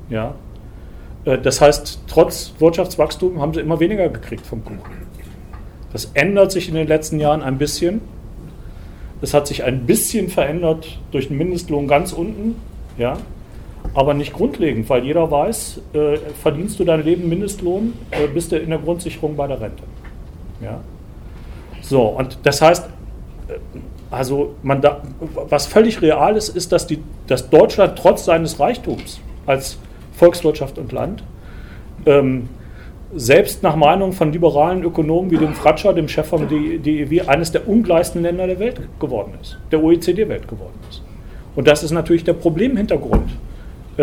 [0.10, 0.36] Ja?
[1.26, 4.80] Äh, das heißt, trotz Wirtschaftswachstum haben sie immer weniger gekriegt vom Kuchen.
[5.92, 8.02] Das ändert sich in den letzten Jahren ein bisschen.
[9.22, 12.56] Es hat sich ein bisschen verändert durch den Mindestlohn ganz unten.
[12.98, 13.18] Ja?
[13.94, 18.58] Aber nicht grundlegend, weil jeder weiß, äh, verdienst du dein Leben Mindestlohn, äh, bist du
[18.58, 19.84] in der Grundsicherung bei der Rente.
[20.62, 20.80] Ja?
[21.82, 22.86] So, und das heißt,
[23.48, 23.54] äh,
[24.12, 25.02] also man da,
[25.50, 29.78] was völlig real ist, ist, dass, die, dass Deutschland trotz seines Reichtums als
[30.14, 31.24] Volkswirtschaft und Land
[32.06, 32.50] ähm,
[33.16, 37.68] selbst nach Meinung von liberalen Ökonomen wie dem Fratscher, dem Chef vom DEW, eines der
[37.68, 41.02] ungleichsten Länder der Welt geworden ist, der OECD-Welt geworden ist.
[41.56, 43.32] Und das ist natürlich der Problemhintergrund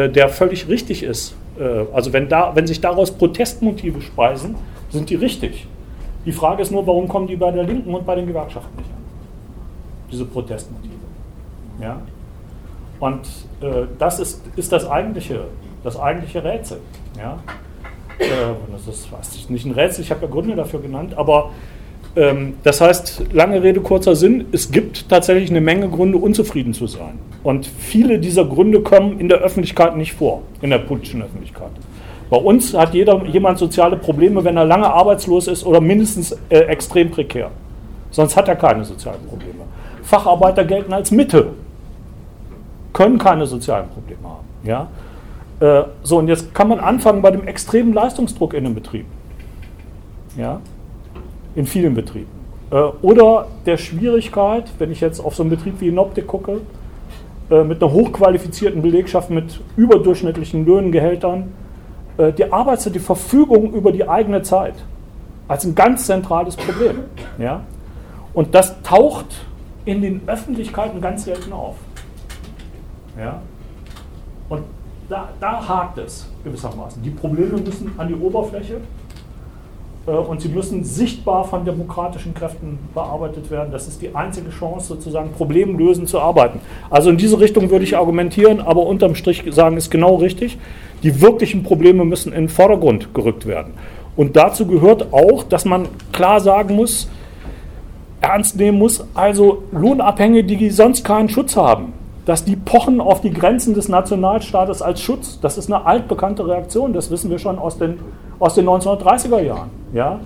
[0.09, 1.35] der völlig richtig ist.
[1.59, 4.57] Äh, also wenn, da, wenn sich daraus Protestmotive speisen,
[4.91, 5.67] sind die richtig.
[6.25, 8.91] Die Frage ist nur, warum kommen die bei der Linken und bei den Gewerkschaften nicht
[8.91, 9.03] an?
[10.11, 10.93] Diese Protestmotive.
[11.81, 12.01] Ja?
[12.99, 13.27] Und
[13.61, 15.45] äh, das ist, ist das, eigentliche,
[15.85, 16.79] das eigentliche Rätsel.
[17.17, 17.39] Ja?
[18.19, 18.27] Äh,
[18.73, 21.51] das ist weiß nicht ein Rätsel, ich habe ja Gründe dafür genannt, aber
[22.17, 26.87] ähm, das heißt, lange Rede, kurzer Sinn, es gibt tatsächlich eine Menge Gründe, unzufrieden zu
[26.87, 27.19] sein.
[27.47, 31.71] Und viele dieser Gründe kommen in der Öffentlichkeit nicht vor, in der politischen Öffentlichkeit.
[32.29, 36.59] Bei uns hat jeder, jemand soziale Probleme, wenn er lange arbeitslos ist oder mindestens äh,
[36.63, 37.53] extrem prekär.
[38.11, 39.61] Sonst hat er keine sozialen Probleme.
[40.03, 41.51] Facharbeiter gelten als Mitte,
[42.93, 44.47] können keine sozialen Probleme haben.
[44.65, 44.89] Ja?
[45.61, 49.09] Äh, so, und jetzt kann man anfangen bei dem extremen Leistungsdruck in den Betrieben.
[50.37, 50.61] Ja?
[51.55, 52.27] In vielen Betrieben.
[52.73, 56.63] Äh, oder der Schwierigkeit, wenn ich jetzt auf so einen Betrieb wie Inoptik gucke,
[57.51, 61.53] äh, mit einer hochqualifizierten Belegschaft, mit überdurchschnittlichen Löhnen, Gehältern,
[62.19, 64.75] äh, die Arbeitszeit, die Verfügung über die eigene Zeit
[65.49, 67.05] als ein ganz zentrales Problem.
[67.39, 67.63] Ja?
[68.35, 69.27] Und das taucht
[69.85, 71.77] in den Öffentlichkeiten ganz selten auf.
[73.19, 73.41] Ja?
[74.49, 74.65] Und
[75.09, 77.03] da, da hakt es gewissermaßen.
[77.03, 78.81] Die Probleme müssen an die Oberfläche
[80.07, 83.73] und sie müssen sichtbar von demokratischen Kräften bearbeitet werden.
[83.73, 86.61] Das ist die einzige Chance, sozusagen problemlösend zu arbeiten.
[86.91, 90.59] Also in diese Richtung würde ich argumentieren, aber unterm Strich sagen, ist genau richtig.
[91.03, 93.75] Die wirklichen Probleme müssen in den Vordergrund gerückt werden.
[94.17, 97.09] Und dazu gehört auch, dass man klar sagen muss,
[98.21, 101.93] ernst nehmen muss, also Lohnabhängige, die sonst keinen Schutz haben,
[102.25, 105.39] dass die pochen auf die Grenzen des Nationalstaates als Schutz.
[105.41, 107.99] Das ist eine altbekannte Reaktion, das wissen wir schon aus den,
[108.39, 109.71] aus den 1930er Jahren.
[109.93, 110.21] Ja?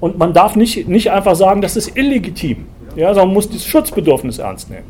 [0.00, 3.08] Und man darf nicht, nicht einfach sagen, das ist illegitim, ja?
[3.08, 4.86] sondern man muss dieses Schutzbedürfnis ernst nehmen.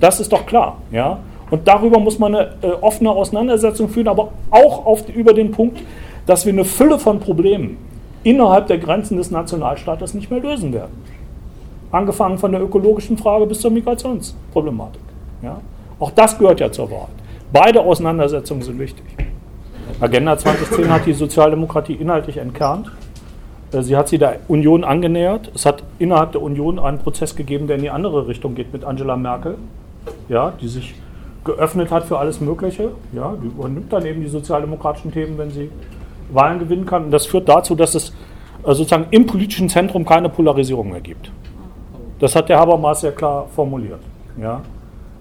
[0.00, 0.78] Das ist doch klar.
[0.90, 1.18] Ja?
[1.50, 5.80] Und darüber muss man eine äh, offene Auseinandersetzung führen, aber auch auf, über den Punkt,
[6.26, 7.78] dass wir eine Fülle von Problemen
[8.22, 11.02] innerhalb der Grenzen des Nationalstaates nicht mehr lösen werden.
[11.90, 15.00] Angefangen von der ökologischen Frage bis zur Migrationsproblematik.
[15.42, 15.60] Ja?
[15.98, 17.08] Auch das gehört ja zur Wahrheit.
[17.52, 19.04] Beide Auseinandersetzungen sind wichtig.
[20.00, 22.90] Agenda 2010 hat die Sozialdemokratie inhaltlich entkernt.
[23.72, 25.50] Äh, sie hat sie der Union angenähert.
[25.54, 28.84] Es hat innerhalb der Union einen Prozess gegeben, der in die andere Richtung geht mit
[28.84, 29.56] Angela Merkel,
[30.28, 30.94] ja, die sich
[31.44, 32.92] geöffnet hat für alles Mögliche.
[33.12, 35.68] Ja, die übernimmt dann eben die sozialdemokratischen Themen, wenn sie
[36.30, 37.06] Wahlen gewinnen kann.
[37.06, 38.12] Und das führt dazu, dass es äh,
[38.66, 41.32] sozusagen im politischen Zentrum keine Polarisierung mehr gibt.
[42.20, 44.00] Das hat der Habermas sehr klar formuliert.
[44.40, 44.60] Ja?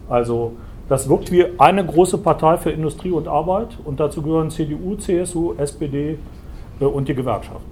[0.07, 0.53] Also
[0.89, 5.53] das wirkt wie eine große Partei für Industrie und Arbeit und dazu gehören CDU, CSU,
[5.57, 6.17] SPD
[6.79, 7.69] äh, und die Gewerkschaften.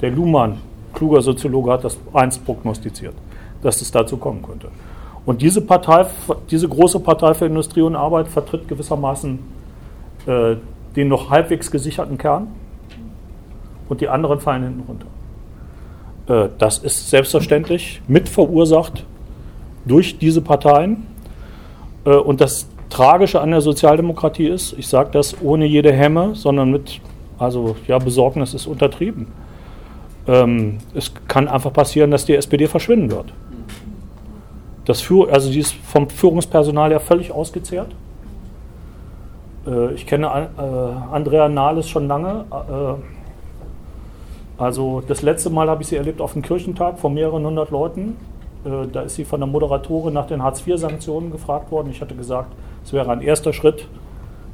[0.00, 0.58] Der Luhmann,
[0.92, 3.14] kluger Soziologe, hat das einst prognostiziert,
[3.62, 4.68] dass es dazu kommen könnte.
[5.26, 6.06] Und diese Partei,
[6.50, 9.38] diese große Partei für Industrie und Arbeit vertritt gewissermaßen
[10.26, 10.56] äh,
[10.96, 12.48] den noch halbwegs gesicherten Kern
[13.88, 15.06] und die anderen fallen hinten runter.
[16.46, 19.04] Äh, das ist selbstverständlich mit verursacht
[19.84, 21.06] durch diese Parteien
[22.04, 27.00] und das Tragische an der Sozialdemokratie ist, ich sage das ohne jede Hemme, sondern mit,
[27.38, 29.28] also ja, Besorgnis ist untertrieben.
[30.26, 33.32] Ähm, es kann einfach passieren, dass die SPD verschwinden wird.
[34.84, 37.92] Das Führ also die ist vom Führungspersonal ja völlig ausgezehrt.
[39.66, 42.44] Äh, ich kenne äh, Andrea Nahles schon lange.
[42.50, 43.00] Äh,
[44.60, 48.16] also das letzte Mal habe ich sie erlebt auf dem Kirchentag vor mehreren hundert Leuten.
[48.64, 51.90] Äh, da ist sie von der Moderatorin nach den Hartz-IV-Sanktionen gefragt worden.
[51.90, 52.52] Ich hatte gesagt,
[52.84, 53.88] es wäre ein erster Schritt.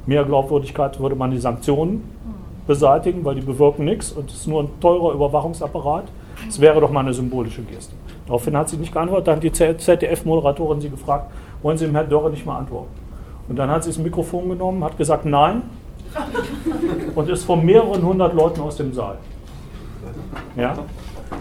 [0.05, 2.03] Mehr Glaubwürdigkeit würde man die Sanktionen
[2.65, 6.05] beseitigen, weil die bewirken nichts und es ist nur ein teurer Überwachungsapparat.
[6.47, 7.93] Es wäre doch mal eine symbolische Geste.
[8.25, 9.27] Daraufhin hat sie nicht geantwortet.
[9.27, 11.31] Dann hat die ZDF-Moderatorin sie gefragt,
[11.61, 12.91] wollen Sie dem Herrn Dörre nicht mal antworten?
[13.49, 15.63] Und dann hat sie das Mikrofon genommen, hat gesagt Nein
[17.15, 19.17] und ist von mehreren hundert Leuten aus dem Saal.
[20.55, 20.77] Ja?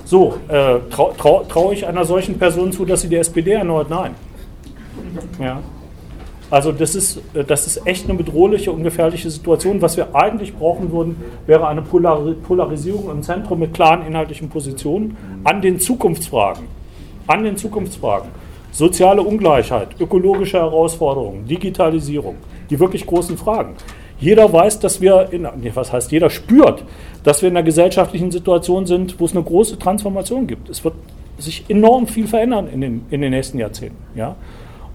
[0.05, 3.91] So, äh, traue trau, trau ich einer solchen Person zu, dass sie die SPD erneut?
[3.91, 4.14] Nein.
[5.41, 5.62] Ja.
[6.51, 9.82] Also das ist, äh, das ist echt eine bedrohliche und gefährliche Situation.
[9.82, 11.16] Was wir eigentlich brauchen würden,
[11.47, 16.64] wäre eine Polarisierung im Zentrum mit klaren inhaltlichen Positionen an den Zukunftsfragen.
[17.26, 18.30] An den Zukunftsfragen.
[18.70, 22.37] Soziale Ungleichheit, ökologische Herausforderungen, Digitalisierung,
[22.70, 23.74] die wirklich großen Fragen.
[24.18, 26.84] Jeder weiß, dass wir, in, was heißt jeder spürt,
[27.22, 30.68] dass wir in einer gesellschaftlichen Situation sind, wo es eine große Transformation gibt.
[30.68, 30.94] Es wird
[31.38, 34.02] sich enorm viel verändern in den, in den nächsten Jahrzehnten.
[34.14, 34.36] Ja?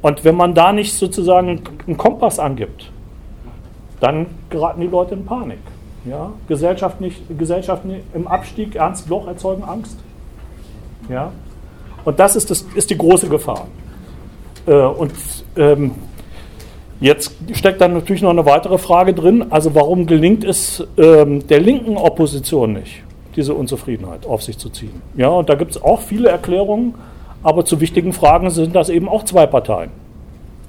[0.01, 2.91] Und wenn man da nicht sozusagen einen Kompass angibt,
[3.99, 5.59] dann geraten die Leute in Panik.
[6.05, 6.32] Ja?
[6.47, 6.97] Gesellschaft
[7.38, 9.97] Gesellschaften im Abstieg, ernst Loch erzeugen Angst.
[11.09, 11.32] Ja?
[12.03, 13.67] Und das ist, das ist die große Gefahr.
[14.65, 15.11] Äh, und
[15.55, 15.91] ähm,
[17.02, 19.47] Jetzt steckt dann natürlich noch eine weitere Frage drin.
[19.49, 23.02] Also warum gelingt es ähm, der linken Opposition nicht,
[23.36, 25.02] diese Unzufriedenheit auf sich zu ziehen?
[25.18, 26.93] Ja, und da gibt es auch viele Erklärungen,
[27.41, 29.89] aber zu wichtigen Fragen sind das eben auch zwei Parteien.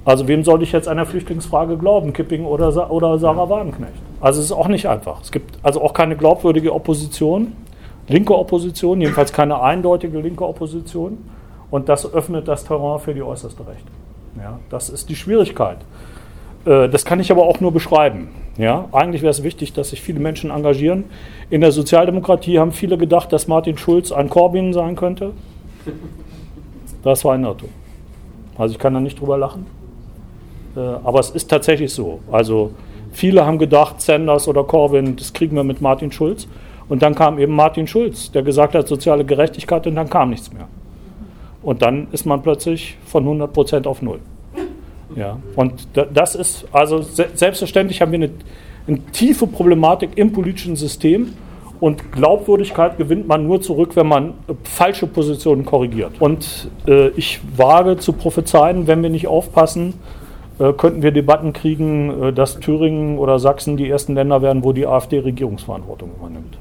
[0.07, 3.93] Also wem soll ich jetzt der Flüchtlingsfrage glauben, Kipping oder, oder Sarah Wagenknecht?
[4.23, 5.21] Also es ist auch nicht einfach.
[5.21, 7.53] Es gibt also auch keine glaubwürdige Opposition,
[8.09, 11.19] linke Opposition, jedenfalls keine eindeutige linke Opposition.
[11.71, 13.91] Und das öffnet das Terrain für die äußerste Rechte.
[14.39, 15.79] Ja, das ist die Schwierigkeit.
[16.65, 18.29] Äh, das kann ich aber auch nur beschreiben.
[18.59, 21.05] Ja, eigentlich wäre es wichtig, dass sich viele Menschen engagieren.
[21.49, 25.33] In der Sozialdemokratie haben viele gedacht, dass Martin Schulz ein Corbyn sein könnte.
[27.03, 27.71] Das war ein Irrtum.
[28.59, 29.67] Also ich kann da nicht drüber lachen.
[30.77, 32.21] Äh, aber es ist tatsächlich so.
[32.31, 32.73] Also
[33.11, 36.47] viele haben gedacht, Sanders oder Corbyn, das kriegen wir mit Martin Schulz.
[36.89, 40.53] Und dann kam eben Martin Schulz, der gesagt hat, soziale Gerechtigkeit und dann kam nichts
[40.53, 40.69] mehr.
[41.63, 44.21] Und dann ist man plötzlich von 100 Prozent auf Null.
[45.17, 48.31] Ja, und das ist, also selbstverständlich haben wir eine,
[48.87, 51.33] eine tiefe Problematik im politischen System.
[51.81, 56.21] Und Glaubwürdigkeit gewinnt man nur zurück, wenn man äh, falsche Positionen korrigiert.
[56.21, 59.95] Und äh, ich wage zu prophezeien, wenn wir nicht aufpassen,
[60.61, 64.73] äh, könnten wir Debatten kriegen, äh, dass Thüringen oder Sachsen die ersten Länder werden, wo
[64.73, 66.57] die AfD Regierungsverantwortung übernimmt.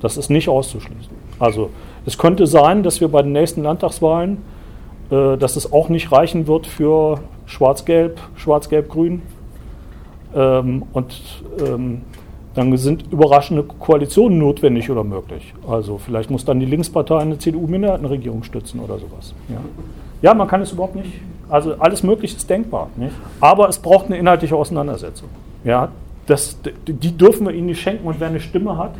[0.00, 1.14] Das ist nicht auszuschließen.
[1.38, 1.70] Also
[2.06, 4.38] es könnte sein, dass wir bei den nächsten Landtagswahlen,
[5.10, 9.22] äh, dass es auch nicht reichen wird für Schwarz-Gelb, Schwarz-Gelb-Grün.
[10.34, 12.02] Ähm, und ähm,
[12.54, 15.52] dann sind überraschende Koalitionen notwendig oder möglich.
[15.68, 19.34] Also vielleicht muss dann die Linkspartei eine CDU-Minderheitenregierung stützen oder sowas.
[19.48, 19.58] Ja.
[20.22, 21.20] ja, man kann es überhaupt nicht.
[21.48, 22.88] Also alles Mögliche ist denkbar.
[22.96, 23.14] Nicht?
[23.40, 25.28] Aber es braucht eine inhaltliche Auseinandersetzung.
[25.64, 25.90] Ja,
[26.26, 28.94] das, die dürfen wir ihnen nicht schenken und wer eine Stimme hat,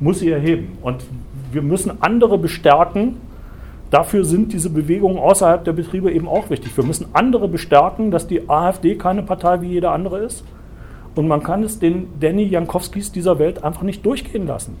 [0.00, 0.78] muss sie erheben.
[0.82, 1.02] Und
[1.50, 3.16] wir müssen andere bestärken.
[3.90, 6.76] Dafür sind diese Bewegungen außerhalb der Betriebe eben auch wichtig.
[6.76, 10.44] Wir müssen andere bestärken, dass die AfD keine Partei wie jede andere ist.
[11.14, 14.76] Und man kann es den Danny Jankowskis dieser Welt einfach nicht durchgehen lassen.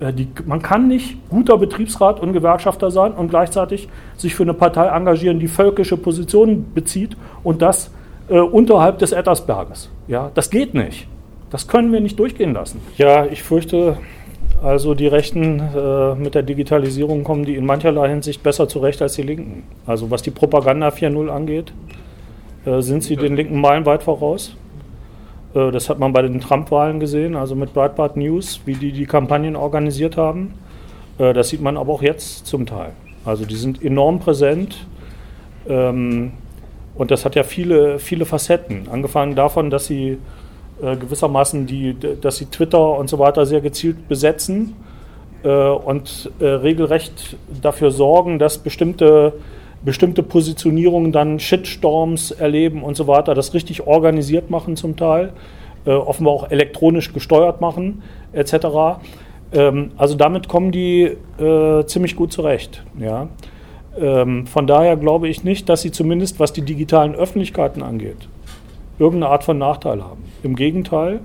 [0.00, 4.54] Äh, die, man kann nicht guter Betriebsrat und Gewerkschafter sein und gleichzeitig sich für eine
[4.54, 7.90] Partei engagieren, die völkische Positionen bezieht und das
[8.28, 9.90] äh, unterhalb des Ettersberges.
[10.06, 11.08] Ja, das geht nicht.
[11.50, 12.80] Das können wir nicht durchgehen lassen.
[12.96, 13.96] Ja, ich fürchte,
[14.62, 19.14] also die Rechten äh, mit der Digitalisierung kommen die in mancherlei Hinsicht besser zurecht als
[19.14, 19.64] die Linken.
[19.86, 21.72] Also was die Propaganda 4.0 angeht,
[22.64, 24.56] äh, sind sie den Linken meilenweit voraus.
[25.54, 29.06] Äh, das hat man bei den Trump-Wahlen gesehen, also mit Breitbart News, wie die die
[29.06, 30.54] Kampagnen organisiert haben.
[31.18, 32.92] Äh, das sieht man aber auch jetzt zum Teil.
[33.24, 34.86] Also die sind enorm präsent.
[35.68, 36.32] Ähm,
[36.94, 38.88] und das hat ja viele, viele Facetten.
[38.90, 40.18] Angefangen davon, dass sie
[40.82, 44.76] äh, gewissermaßen die, dass sie Twitter und so weiter sehr gezielt besetzen
[45.42, 49.34] äh, und äh, regelrecht dafür sorgen, dass bestimmte,
[49.84, 55.32] bestimmte Positionierungen dann Shitstorms erleben und so weiter, das richtig organisiert machen zum Teil,
[55.86, 58.02] äh, offenbar auch elektronisch gesteuert machen
[58.32, 59.00] etc.
[59.52, 62.84] Ähm, also damit kommen die äh, ziemlich gut zurecht.
[62.98, 63.28] Ja.
[63.98, 68.28] Ähm, von daher glaube ich nicht, dass sie zumindest, was die digitalen Öffentlichkeiten angeht,
[68.98, 70.24] irgendeine Art von Nachteil haben.
[70.42, 71.20] Im Gegenteil,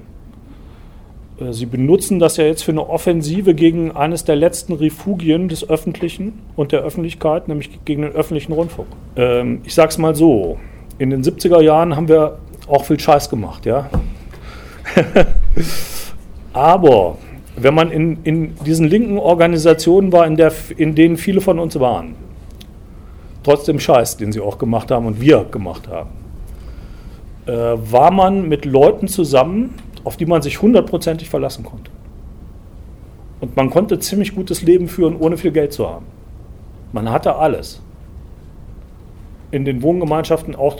[1.40, 5.70] äh, sie benutzen das ja jetzt für eine Offensive gegen eines der letzten Refugien des
[5.70, 8.88] Öffentlichen und der Öffentlichkeit, nämlich gegen den öffentlichen Rundfunk.
[9.16, 10.58] Ähm, ich sage es mal so,
[10.98, 13.90] in den 70er Jahren haben wir auch viel Scheiß gemacht, ja.
[16.54, 17.18] Aber
[17.56, 21.80] wenn man in, in diesen linken Organisationen war, in, der, in denen viele von uns
[21.80, 22.16] waren,
[23.44, 26.23] trotzdem Scheiß, den sie auch gemacht haben und wir gemacht haben,
[27.46, 31.92] äh, war man mit Leuten zusammen, auf die man sich hundertprozentig verlassen konnte.
[33.42, 36.06] Und man konnte ziemlich gutes Leben führen, ohne viel Geld zu haben.
[36.94, 37.82] Man hatte alles.
[39.52, 40.78] In den Wohngemeinschaften auch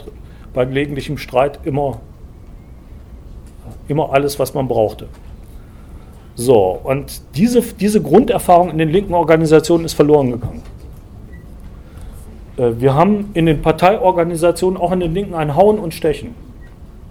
[0.54, 2.00] bei gelegentlichem Streit immer,
[3.88, 5.08] immer alles, was man brauchte.
[6.36, 10.62] So, und diese, diese Grunderfahrung in den linken Organisationen ist verloren gegangen.
[12.56, 16.34] Äh, wir haben in den Parteiorganisationen, auch in den Linken, ein Hauen und Stechen.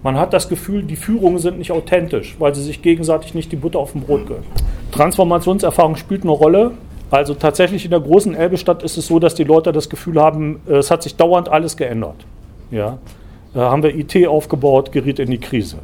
[0.03, 3.55] Man hat das Gefühl, die Führungen sind nicht authentisch, weil sie sich gegenseitig nicht die
[3.55, 4.43] Butter auf dem Brot gönnen.
[4.91, 6.71] Transformationserfahrung spielt eine Rolle.
[7.09, 10.59] Also tatsächlich in der großen Elbestadt ist es so, dass die Leute das Gefühl haben,
[10.67, 12.25] äh, es hat sich dauernd alles geändert.
[12.69, 12.97] Ja.
[13.53, 15.77] Da haben wir IT aufgebaut, geriet in die Krise.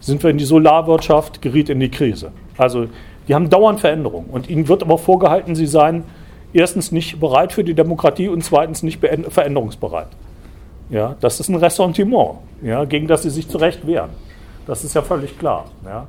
[0.00, 2.32] Sind wir in die Solarwirtschaft, geriet in die Krise.
[2.58, 2.88] Also
[3.28, 4.28] die haben dauernd Veränderungen.
[4.30, 6.04] Und ihnen wird aber vorgehalten, sie seien
[6.52, 10.08] erstens nicht bereit für die Demokratie und zweitens nicht veränderungsbereit.
[10.90, 14.10] Ja, das ist ein Ressentiment, ja, gegen das sie sich zu Recht wehren.
[14.66, 15.70] Das ist ja völlig klar.
[15.84, 16.06] Ja.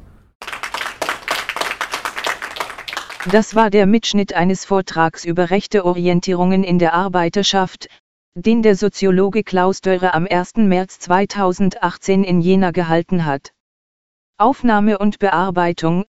[3.31, 7.87] Das war der Mitschnitt eines Vortrags über rechte Orientierungen in der Arbeiterschaft,
[8.35, 10.57] den der Soziologe Klaus Dörre am 1.
[10.57, 13.53] März 2018 in Jena gehalten hat.
[14.37, 16.03] Aufnahme und Bearbeitung,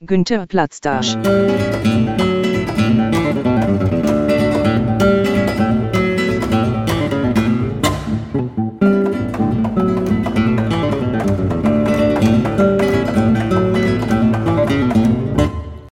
[0.00, 1.16] Günter Platzdasch.